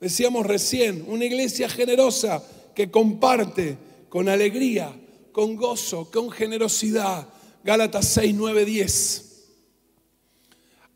decíamos 0.00 0.46
recién, 0.46 1.04
una 1.06 1.26
iglesia 1.26 1.68
generosa 1.68 2.42
que 2.74 2.90
comparte 2.90 3.76
con 4.08 4.30
alegría, 4.30 4.90
con 5.30 5.56
gozo, 5.56 6.10
con 6.10 6.30
generosidad. 6.30 7.28
Gálatas 7.62 8.08
6, 8.08 8.34
9, 8.34 8.64
10. 8.64 9.44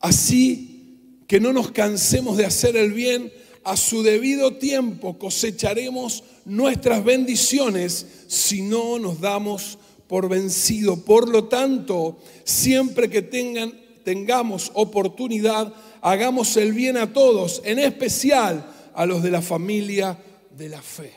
Así 0.00 1.22
que 1.26 1.38
no 1.38 1.52
nos 1.52 1.70
cansemos 1.72 2.38
de 2.38 2.46
hacer 2.46 2.76
el 2.76 2.92
bien, 2.92 3.32
a 3.64 3.76
su 3.76 4.02
debido 4.02 4.56
tiempo 4.58 5.18
cosecharemos 5.18 6.22
nuestras 6.46 7.04
bendiciones 7.04 8.06
si 8.28 8.62
no 8.62 8.98
nos 8.98 9.20
damos 9.20 9.78
por 10.06 10.28
vencido. 10.28 10.96
Por 11.04 11.28
lo 11.28 11.44
tanto, 11.44 12.18
siempre 12.44 13.10
que 13.10 13.22
tengan, 13.22 13.72
tengamos 14.04 14.70
oportunidad, 14.74 15.74
hagamos 16.00 16.56
el 16.56 16.72
bien 16.72 16.96
a 16.96 17.12
todos, 17.12 17.60
en 17.64 17.78
especial 17.80 18.72
a 18.94 19.04
los 19.04 19.22
de 19.22 19.30
la 19.30 19.42
familia 19.42 20.16
de 20.56 20.68
la 20.68 20.80
fe. 20.80 21.12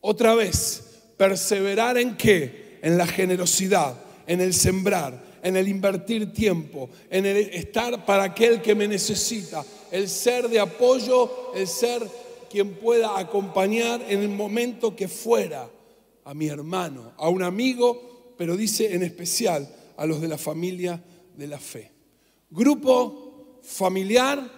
Otra 0.00 0.34
vez, 0.34 0.84
perseverar 1.16 1.98
en 1.98 2.16
qué? 2.16 2.78
En 2.82 2.96
la 2.96 3.06
generosidad, 3.06 3.94
en 4.26 4.40
el 4.40 4.54
sembrar, 4.54 5.24
en 5.42 5.56
el 5.56 5.68
invertir 5.68 6.32
tiempo, 6.32 6.90
en 7.10 7.26
el 7.26 7.36
estar 7.36 8.04
para 8.04 8.24
aquel 8.24 8.60
que 8.60 8.74
me 8.74 8.86
necesita, 8.86 9.64
el 9.90 10.08
ser 10.08 10.48
de 10.48 10.60
apoyo, 10.60 11.52
el 11.54 11.66
ser 11.66 12.02
quien 12.48 12.74
pueda 12.74 13.18
acompañar 13.18 14.02
en 14.08 14.20
el 14.20 14.28
momento 14.28 14.94
que 14.96 15.08
fuera. 15.08 15.70
a 16.24 16.34
mi 16.34 16.46
hermano, 16.46 17.12
a 17.16 17.30
un 17.30 17.42
amigo, 17.42 18.34
pero 18.36 18.54
dice 18.54 18.94
en 18.94 19.02
especial 19.02 19.66
a 19.96 20.04
los 20.04 20.20
de 20.20 20.28
la 20.28 20.36
familia 20.36 21.02
de 21.34 21.46
la 21.46 21.58
fe. 21.58 21.90
Grupo 22.50 23.60
familiar 23.62 24.50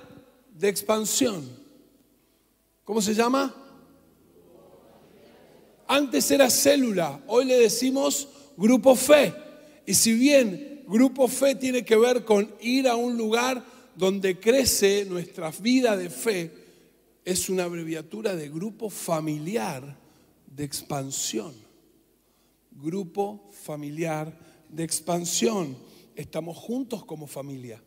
de 0.53 0.69
expansión. 0.69 1.49
¿Cómo 2.85 3.01
se 3.01 3.15
llama? 3.15 3.55
Antes 5.87 6.31
era 6.31 6.51
célula, 6.51 7.23
hoy 7.27 7.45
le 7.45 7.59
decimos 7.59 8.29
grupo 8.57 8.95
fe. 8.95 9.35
Y 9.87 9.95
si 9.95 10.13
bien 10.15 10.85
grupo 10.87 11.29
fe 11.29 11.55
tiene 11.55 11.85
que 11.85 11.97
ver 11.97 12.25
con 12.25 12.53
ir 12.61 12.89
a 12.89 12.97
un 12.97 13.17
lugar 13.17 13.65
donde 13.95 14.39
crece 14.39 15.05
nuestra 15.05 15.51
vida 15.51 15.97
de 15.97 16.11
fe, 16.11 16.60
es 17.31 17.49
una 17.49 17.63
abreviatura 17.63 18.35
de 18.35 18.49
grupo 18.49 18.91
familiar 18.91 19.97
de 20.49 20.65
expansión. 20.65 21.55
Grupo 22.73 23.49
familiar 23.53 24.37
de 24.69 24.83
expansión. 24.83 25.77
Estamos 26.17 26.57
juntos 26.57 27.05
como 27.05 27.29
familia. 27.29 27.81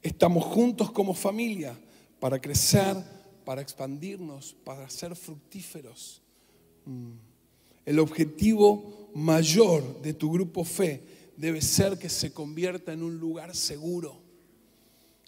Estamos 0.00 0.44
juntos 0.44 0.92
como 0.92 1.12
familia 1.12 1.76
para 2.20 2.40
crecer, 2.40 2.96
para 3.44 3.60
expandirnos, 3.60 4.54
para 4.62 4.88
ser 4.88 5.16
fructíferos. 5.16 6.22
Mm. 6.84 7.14
El 7.84 7.98
objetivo 7.98 9.10
mayor 9.12 10.02
de 10.02 10.14
tu 10.14 10.30
grupo 10.30 10.62
fe 10.62 11.02
debe 11.36 11.60
ser 11.60 11.98
que 11.98 12.08
se 12.08 12.32
convierta 12.32 12.92
en 12.92 13.02
un 13.02 13.18
lugar 13.18 13.56
seguro. 13.56 14.22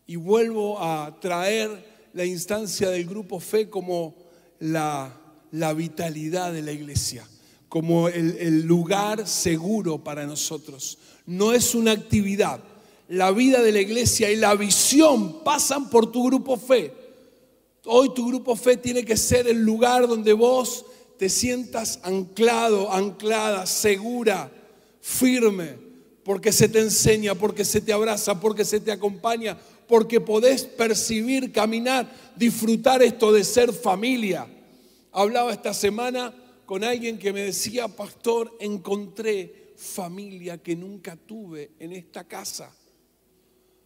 Y 0.07 0.15
vuelvo 0.15 0.81
a 0.81 1.19
traer 1.19 1.96
la 2.17 2.25
instancia 2.25 2.89
del 2.89 3.05
grupo 3.05 3.39
fe 3.41 3.69
como 3.69 4.15
la, 4.59 5.21
vitalidad 5.77 6.51
de 6.51 6.63
la 6.63 6.73
iglesia, 6.73 7.29
como 7.69 8.09
el, 8.09 8.39
el 8.39 8.63
lugar 8.63 9.29
seguro 9.29 10.03
para 10.03 10.25
nosotros. 10.25 10.97
No 11.27 11.53
es 11.53 11.75
una 11.75 11.93
actividad. 11.93 12.61
La 13.09 13.33
vida 13.33 13.61
de 13.61 13.71
la 13.71 13.83
iglesia 13.83 14.31
y 14.31 14.37
la 14.37 14.55
visión 14.55 15.45
pasan 15.45 15.91
por 15.91 16.11
tu 16.11 16.25
grupo 16.25 16.57
fe. 16.57 16.91
Hoy 17.85 18.15
tu 18.15 18.27
grupo 18.29 18.57
fe 18.57 18.79
tiene 18.79 19.05
que 19.05 19.19
ser 19.19 19.47
el 19.47 19.63
lugar 19.63 20.09
donde 20.09 20.33
vos 20.33 20.87
te 21.19 21.29
sientas 21.29 22.01
anclado, 22.03 22.91
anclada, 22.93 23.67
segura, 23.67 24.51
firme, 25.03 25.77
porque 26.25 26.51
se 26.51 26.71
te 26.71 26.81
enseña, 26.81 27.35
porque 27.35 27.67
se 27.67 27.83
te 27.83 27.93
abraza, 27.93 28.41
porque 28.41 28.65
se 28.65 28.81
te 28.81 28.91
acompaña, 28.91 29.59
porque 29.87 30.21
podés 30.21 30.65
percibir, 30.65 31.53
caminar, 31.53 32.11
disfrutar 32.37 33.03
esto 33.03 33.33
de 33.33 33.45
ser 33.45 33.73
familia. 33.73 34.47
Hablaba 35.13 35.53
esta 35.53 35.73
semana 35.73 36.35
con 36.65 36.83
alguien 36.85 37.19
que 37.19 37.33
me 37.33 37.43
decía, 37.43 37.89
pastor, 37.89 38.57
encontré 38.61 39.73
familia 39.77 40.59
que 40.59 40.75
nunca 40.75 41.17
tuve 41.17 41.73
en 41.79 41.93
esta 41.93 42.25
casa. 42.25 42.75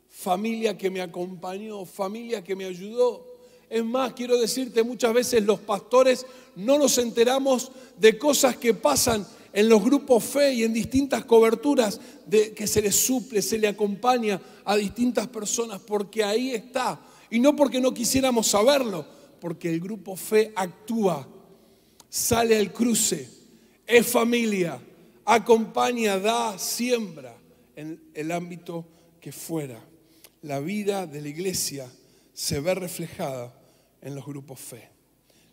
Familia 0.09 0.77
que 0.77 0.91
me 0.91 1.01
acompañó, 1.01 1.85
familia 1.85 2.43
que 2.43 2.57
me 2.57 2.65
ayudó. 2.65 3.27
Es 3.69 3.85
más, 3.85 4.15
quiero 4.15 4.39
decirte, 4.39 4.83
muchas 4.83 5.15
veces 5.15 5.45
los 5.45 5.61
pastores 5.61 6.27
no 6.57 6.79
nos 6.79 6.99
enteramos 6.99 7.71
de 7.97 8.19
cosas 8.19 8.57
que 8.57 8.75
pasan 8.75 9.27
en 9.53 9.69
los 9.69 9.83
grupos 9.83 10.25
fe 10.25 10.55
y 10.55 10.65
en 10.65 10.73
distintas 10.73 11.25
coberturas 11.25 12.01
de 12.27 12.55
que 12.55 12.67
se 12.67 12.83
le 12.83 12.93
suple, 12.93 13.43
se 13.43 13.59
le 13.59 13.69
acompaña 13.69 14.41
a 14.65 14.77
distintas 14.77 15.27
personas, 15.29 15.81
porque 15.81 16.23
ahí 16.23 16.53
está. 16.53 17.01
Y 17.31 17.41
no 17.41 17.57
porque 17.57 17.81
no 17.81 17.93
quisiéramos 17.93 18.49
saberlo, 18.49 19.07
porque 19.41 19.71
el 19.71 19.81
grupo 19.81 20.17
fe 20.17 20.53
actúa, 20.55 21.27
sale 22.09 22.57
al 22.57 22.73
cruce, 22.73 23.29
es 23.87 24.07
familia, 24.07 24.81
acompaña, 25.25 26.19
da, 26.19 26.59
siembra 26.59 27.37
en 27.77 28.01
el 28.15 28.33
ámbito 28.33 28.87
que 29.21 29.33
fuera. 29.33 29.83
La 30.43 30.61
vida 30.61 31.07
de 31.07 31.21
la 31.21 31.29
iglesia 31.29 31.91
se 32.33 32.61
ve 32.61 32.75
reflejada 32.75 33.55
en 34.01 34.15
los 34.15 34.25
grupos 34.25 34.59
fe. 34.61 34.89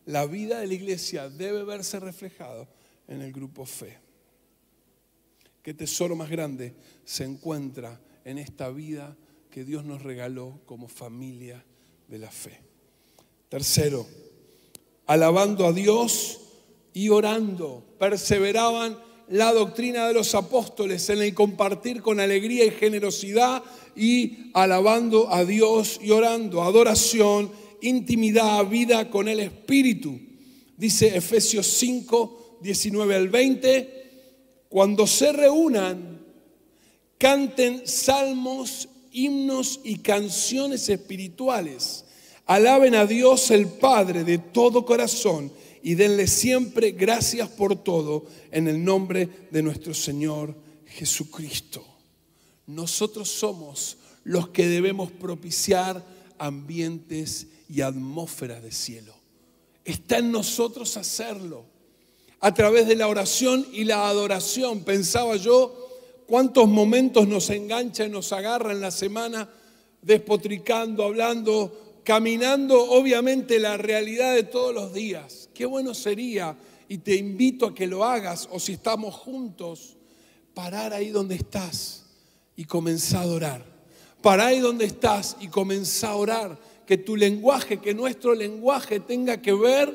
La 0.05 0.25
vida 0.25 0.59
de 0.59 0.67
la 0.67 0.73
iglesia 0.73 1.29
debe 1.29 1.63
verse 1.63 1.99
reflejada 1.99 2.67
en 3.07 3.21
el 3.21 3.31
grupo 3.31 3.65
fe. 3.65 3.97
¿Qué 5.61 5.73
tesoro 5.73 6.15
más 6.15 6.29
grande 6.29 6.73
se 7.03 7.23
encuentra 7.23 7.99
en 8.23 8.37
esta 8.37 8.69
vida 8.69 9.17
que 9.49 9.63
Dios 9.63 9.83
nos 9.83 10.01
regaló 10.01 10.61
como 10.65 10.87
familia 10.87 11.63
de 12.07 12.19
la 12.19 12.31
fe? 12.31 12.61
Tercero, 13.49 14.07
alabando 15.05 15.65
a 15.65 15.73
Dios 15.73 16.39
y 16.93 17.09
orando, 17.09 17.83
perseveraban 17.99 18.97
la 19.29 19.51
doctrina 19.51 20.07
de 20.07 20.13
los 20.13 20.35
apóstoles 20.35 21.09
en 21.09 21.21
el 21.21 21.33
compartir 21.33 22.01
con 22.01 22.19
alegría 22.19 22.65
y 22.65 22.71
generosidad 22.71 23.63
y 23.95 24.51
alabando 24.53 25.33
a 25.33 25.43
Dios 25.43 25.99
y 26.01 26.11
orando, 26.11 26.63
adoración, 26.63 27.51
intimidad, 27.81 28.65
vida 28.67 29.09
con 29.09 29.27
el 29.27 29.41
Espíritu. 29.41 30.17
Dice 30.77 31.15
Efesios 31.17 31.67
5, 31.67 32.46
19 32.61 33.15
al 33.15 33.29
20, 33.29 33.97
cuando 34.69 35.07
se 35.07 35.31
reúnan, 35.31 36.19
canten 37.17 37.87
salmos, 37.87 38.89
himnos 39.11 39.79
y 39.83 39.99
canciones 39.99 40.89
espirituales. 40.89 42.05
Alaben 42.45 42.95
a 42.95 43.05
Dios 43.05 43.51
el 43.51 43.67
Padre 43.67 44.23
de 44.23 44.37
todo 44.37 44.85
corazón 44.85 45.51
y 45.83 45.95
denle 45.95 46.27
siempre 46.27 46.91
gracias 46.91 47.49
por 47.49 47.75
todo 47.75 48.25
en 48.51 48.67
el 48.67 48.83
nombre 48.83 49.29
de 49.51 49.63
nuestro 49.63 49.93
Señor 49.93 50.55
Jesucristo. 50.85 51.85
Nosotros 52.65 53.29
somos 53.29 53.97
los 54.23 54.49
que 54.49 54.67
debemos 54.67 55.11
propiciar 55.11 56.03
ambientes 56.37 57.47
y 57.69 57.81
atmósferas 57.81 58.61
de 58.61 58.71
cielo. 58.71 59.15
Está 59.85 60.17
en 60.17 60.31
nosotros 60.31 60.97
hacerlo 60.97 61.65
a 62.39 62.53
través 62.53 62.87
de 62.87 62.95
la 62.95 63.07
oración 63.07 63.65
y 63.71 63.83
la 63.83 64.07
adoración. 64.07 64.81
Pensaba 64.81 65.35
yo 65.35 65.75
cuántos 66.27 66.67
momentos 66.67 67.27
nos 67.27 67.49
engancha 67.49 68.05
y 68.05 68.09
nos 68.09 68.31
agarra 68.31 68.71
en 68.71 68.81
la 68.81 68.91
semana 68.91 69.49
despotricando, 70.01 71.03
hablando, 71.03 72.01
caminando, 72.03 72.91
obviamente 72.91 73.59
la 73.59 73.77
realidad 73.77 74.35
de 74.35 74.43
todos 74.43 74.73
los 74.73 74.93
días. 74.93 75.49
Qué 75.53 75.65
bueno 75.65 75.93
sería, 75.93 76.55
y 76.87 76.99
te 76.99 77.15
invito 77.15 77.67
a 77.67 77.75
que 77.75 77.87
lo 77.87 78.05
hagas, 78.05 78.47
o 78.51 78.59
si 78.59 78.73
estamos 78.73 79.15
juntos, 79.15 79.97
parar 80.53 80.93
ahí 80.93 81.09
donde 81.09 81.35
estás 81.35 82.05
y 82.55 82.65
comenzar 82.65 83.23
a 83.23 83.27
orar. 83.27 83.65
Parar 84.21 84.47
ahí 84.47 84.59
donde 84.59 84.85
estás 84.85 85.37
y 85.39 85.47
comenzar 85.47 86.11
a 86.11 86.15
orar. 86.15 86.59
Que 86.85 86.97
tu 86.97 87.15
lenguaje, 87.15 87.79
que 87.79 87.93
nuestro 87.93 88.33
lenguaje 88.33 88.99
tenga 88.99 89.41
que 89.41 89.53
ver, 89.53 89.93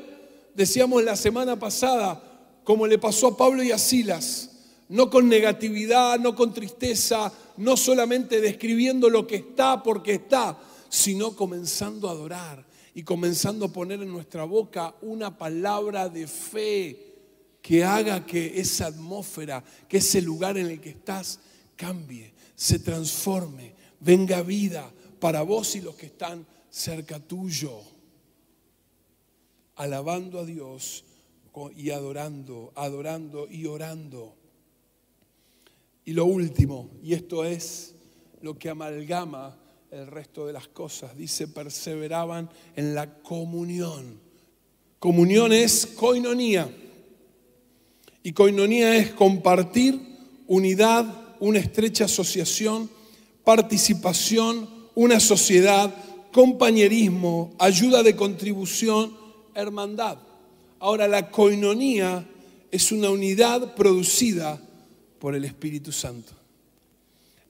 decíamos 0.54 1.02
la 1.02 1.16
semana 1.16 1.58
pasada, 1.58 2.31
como 2.64 2.86
le 2.86 2.98
pasó 2.98 3.28
a 3.28 3.36
Pablo 3.36 3.62
y 3.62 3.72
a 3.72 3.78
Silas, 3.78 4.50
no 4.88 5.10
con 5.10 5.28
negatividad, 5.28 6.18
no 6.18 6.34
con 6.34 6.52
tristeza, 6.52 7.32
no 7.56 7.76
solamente 7.76 8.40
describiendo 8.40 9.08
lo 9.08 9.26
que 9.26 9.36
está 9.36 9.82
porque 9.82 10.14
está, 10.14 10.58
sino 10.88 11.34
comenzando 11.34 12.08
a 12.08 12.12
adorar 12.12 12.66
y 12.94 13.02
comenzando 13.02 13.66
a 13.66 13.72
poner 13.72 14.02
en 14.02 14.12
nuestra 14.12 14.44
boca 14.44 14.94
una 15.00 15.36
palabra 15.36 16.08
de 16.08 16.26
fe 16.26 17.12
que 17.62 17.84
haga 17.84 18.26
que 18.26 18.60
esa 18.60 18.86
atmósfera, 18.86 19.64
que 19.88 19.98
ese 19.98 20.20
lugar 20.20 20.58
en 20.58 20.66
el 20.66 20.80
que 20.80 20.90
estás 20.90 21.40
cambie, 21.76 22.32
se 22.54 22.78
transforme, 22.78 23.74
venga 24.00 24.42
vida 24.42 24.92
para 25.18 25.42
vos 25.42 25.74
y 25.76 25.80
los 25.80 25.94
que 25.94 26.06
están 26.06 26.46
cerca 26.68 27.18
tuyo. 27.20 27.80
Alabando 29.76 30.40
a 30.40 30.44
Dios 30.44 31.04
y 31.76 31.90
adorando, 31.90 32.72
adorando 32.74 33.46
y 33.50 33.66
orando. 33.66 34.34
Y 36.04 36.12
lo 36.12 36.24
último, 36.24 36.90
y 37.02 37.14
esto 37.14 37.44
es 37.44 37.94
lo 38.40 38.58
que 38.58 38.70
amalgama 38.70 39.56
el 39.90 40.06
resto 40.06 40.46
de 40.46 40.52
las 40.52 40.68
cosas, 40.68 41.16
dice, 41.16 41.48
perseveraban 41.48 42.48
en 42.74 42.94
la 42.94 43.22
comunión. 43.22 44.18
Comunión 44.98 45.52
es 45.52 45.86
coinonía. 45.86 46.68
Y 48.22 48.32
coinonía 48.32 48.96
es 48.96 49.10
compartir, 49.10 50.00
unidad, 50.46 51.36
una 51.40 51.58
estrecha 51.58 52.06
asociación, 52.06 52.88
participación, 53.44 54.68
una 54.94 55.20
sociedad, 55.20 55.94
compañerismo, 56.32 57.52
ayuda 57.58 58.02
de 58.02 58.16
contribución, 58.16 59.16
hermandad. 59.54 60.18
Ahora, 60.82 61.06
la 61.06 61.30
coinonía 61.30 62.26
es 62.68 62.90
una 62.90 63.08
unidad 63.08 63.76
producida 63.76 64.60
por 65.20 65.36
el 65.36 65.44
Espíritu 65.44 65.92
Santo. 65.92 66.32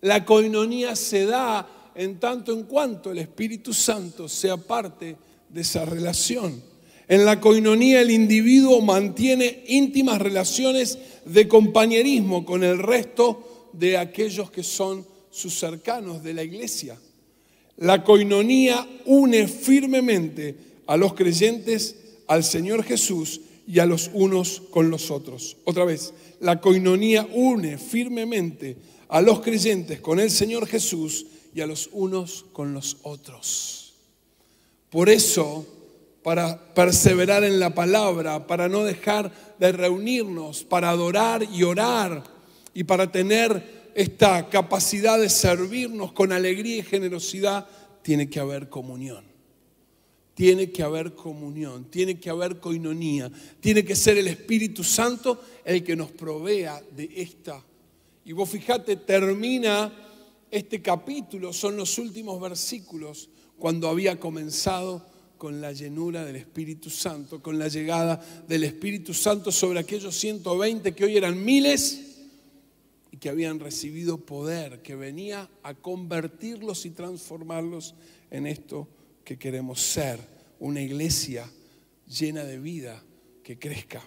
La 0.03 0.23
coinonía 0.23 0.95
se 0.95 1.25
da 1.25 1.67
en 1.95 2.21
tanto 2.21 2.53
en 2.53 2.65
cuanto 2.65 3.11
el 3.11 3.17
Espíritu 3.17 3.73
Santo 3.73 4.29
sea 4.29 4.59
parte 4.59 5.17
de 5.49 5.61
esa 5.63 5.87
relación. 5.87 6.63
En 7.09 7.25
la 7.25 7.41
coinonía 7.41 8.03
el 8.03 8.11
individuo 8.11 8.83
mantiene 8.83 9.65
íntimas 9.67 10.21
relaciones 10.21 10.99
de 11.25 11.49
compañerismo 11.49 12.45
con 12.45 12.63
el 12.63 12.77
resto 12.81 13.71
de 13.73 13.97
aquellos 13.97 14.51
que 14.51 14.63
son 14.63 15.07
sus 15.31 15.59
cercanos 15.59 16.23
de 16.23 16.35
la 16.35 16.43
iglesia. 16.43 16.99
La 17.79 18.05
coinonía 18.05 18.87
une 19.07 19.49
firmemente 19.49 20.55
a 20.87 20.99
los 20.99 21.15
creyentes 21.15 21.97
al 22.33 22.45
Señor 22.45 22.83
Jesús 22.83 23.43
y 23.67 23.79
a 23.79 23.87
los 23.87 24.11
unos 24.15 24.63
con 24.71 24.91
los 24.91 25.11
otros. 25.11 25.59
Otra 25.65 25.85
vez, 25.85 26.15
la 26.41 26.61
coinonía 26.61 27.29
une 27.31 27.77
firmemente 27.77 28.77
a 29.09 29.21
los 29.21 29.41
creyentes 29.41 30.01
con 30.01 30.19
el 30.19 30.31
Señor 30.31 30.67
Jesús 30.67 31.27
y 31.55 31.61
a 31.61 31.67
los 31.67 31.91
unos 31.93 32.47
con 32.55 32.73
los 32.73 32.97
otros. 33.03 33.93
Por 34.89 35.11
eso, 35.11 35.67
para 36.23 36.73
perseverar 36.75 37.45
en 37.45 37.61
la 37.61 37.75
palabra, 37.75 38.47
para 38.47 38.67
no 38.67 38.83
dejar 38.83 39.31
de 39.59 39.73
reunirnos, 39.73 40.65
para 40.65 40.89
adorar 40.89 41.47
y 41.53 41.65
orar 41.65 42.25
y 42.73 42.85
para 42.85 43.13
tener 43.13 43.91
esta 43.95 44.49
capacidad 44.49 45.21
de 45.21 45.29
servirnos 45.29 46.13
con 46.13 46.33
alegría 46.33 46.79
y 46.79 46.83
generosidad, 46.83 47.67
tiene 48.01 48.31
que 48.31 48.41
haber 48.41 48.71
comunión. 48.71 49.32
Tiene 50.35 50.71
que 50.71 50.83
haber 50.83 51.15
comunión, 51.15 51.85
tiene 51.85 52.19
que 52.19 52.31
haber 52.31 52.59
coinonía, 52.59 53.31
tiene 53.61 53.85
que 53.85 53.95
ser 53.95 54.17
el 54.17 54.29
Espíritu 54.29 54.83
Santo 54.83 55.41
el 55.65 55.85
que 55.85 55.95
nos 55.95 56.11
provea 56.11 56.83
de 56.97 57.11
esta. 57.17 57.63
Y 58.25 58.33
vos 58.33 58.49
fijate, 58.49 58.97
termina 58.97 59.93
este 60.51 60.81
capítulo, 60.81 61.53
son 61.53 61.77
los 61.77 61.99
últimos 61.99 62.41
versículos, 62.41 63.29
cuando 63.59 63.89
había 63.89 64.19
comenzado 64.19 65.07
con 65.39 65.61
la 65.61 65.73
llenura 65.73 66.25
del 66.25 66.37
Espíritu 66.37 66.89
Santo, 66.89 67.43
con 67.43 67.59
la 67.59 67.69
llegada 67.69 68.25
del 68.47 68.65
Espíritu 68.65 69.13
Santo 69.13 69.51
sobre 69.51 69.81
aquellos 69.81 70.17
120 70.17 70.95
que 70.95 71.05
hoy 71.05 71.17
eran 71.17 71.45
miles 71.45 72.01
y 73.11 73.17
que 73.17 73.29
habían 73.29 73.61
recibido 73.61 74.19
poder, 74.19 74.83
que 74.83 74.95
venía 74.95 75.49
a 75.63 75.75
convertirlos 75.75 76.87
y 76.87 76.91
transformarlos 76.91 77.95
en 78.31 78.47
esto 78.47 78.89
que 79.25 79.39
queremos 79.39 79.81
ser, 79.81 80.19
una 80.61 80.81
iglesia 80.81 81.51
llena 82.07 82.45
de 82.45 82.59
vida 82.59 83.03
que 83.43 83.59
crezca. 83.59 84.03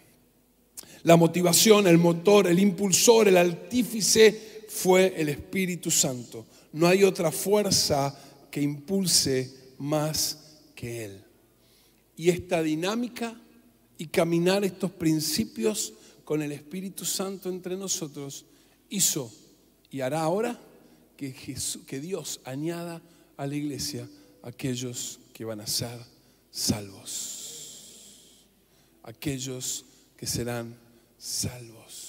La 1.04 1.18
motivación, 1.18 1.88
el 1.88 1.98
motor, 1.98 2.48
el 2.48 2.60
impulsor, 2.60 3.28
el 3.28 3.38
artífice 3.38 4.66
fue 4.68 5.14
el 5.18 5.30
Espíritu 5.30 5.92
Santo. 5.92 6.46
No 6.74 6.88
hay 6.88 7.04
otra 7.04 7.32
fuerza 7.32 8.18
que 8.50 8.62
impulse 8.62 9.54
más 9.78 10.62
que 10.76 11.06
Él. 11.06 11.24
Y 12.16 12.30
esta 12.30 12.64
dinámica 12.64 13.40
y 13.98 14.08
caminar 14.08 14.64
estos 14.64 14.92
principios 14.92 15.94
con 16.24 16.42
el 16.42 16.52
Espíritu 16.52 17.06
Santo 17.06 17.50
entre 17.50 17.78
nosotros 17.78 18.46
hizo 18.90 19.32
y 19.92 20.02
hará 20.02 20.22
ahora 20.22 20.60
que, 21.18 21.34
que 21.86 22.00
Dios 22.00 22.42
añada 22.44 23.02
a 23.38 23.48
la 23.48 23.56
iglesia 23.56 24.08
aquellos 24.46 25.20
que 25.34 25.44
van 25.44 25.60
a 25.60 25.68
ser 25.68 26.00
salvos. 26.52 27.12
Aquellos 29.04 29.86
que 30.18 30.26
serán 30.26 30.78
salvos. 31.18 32.05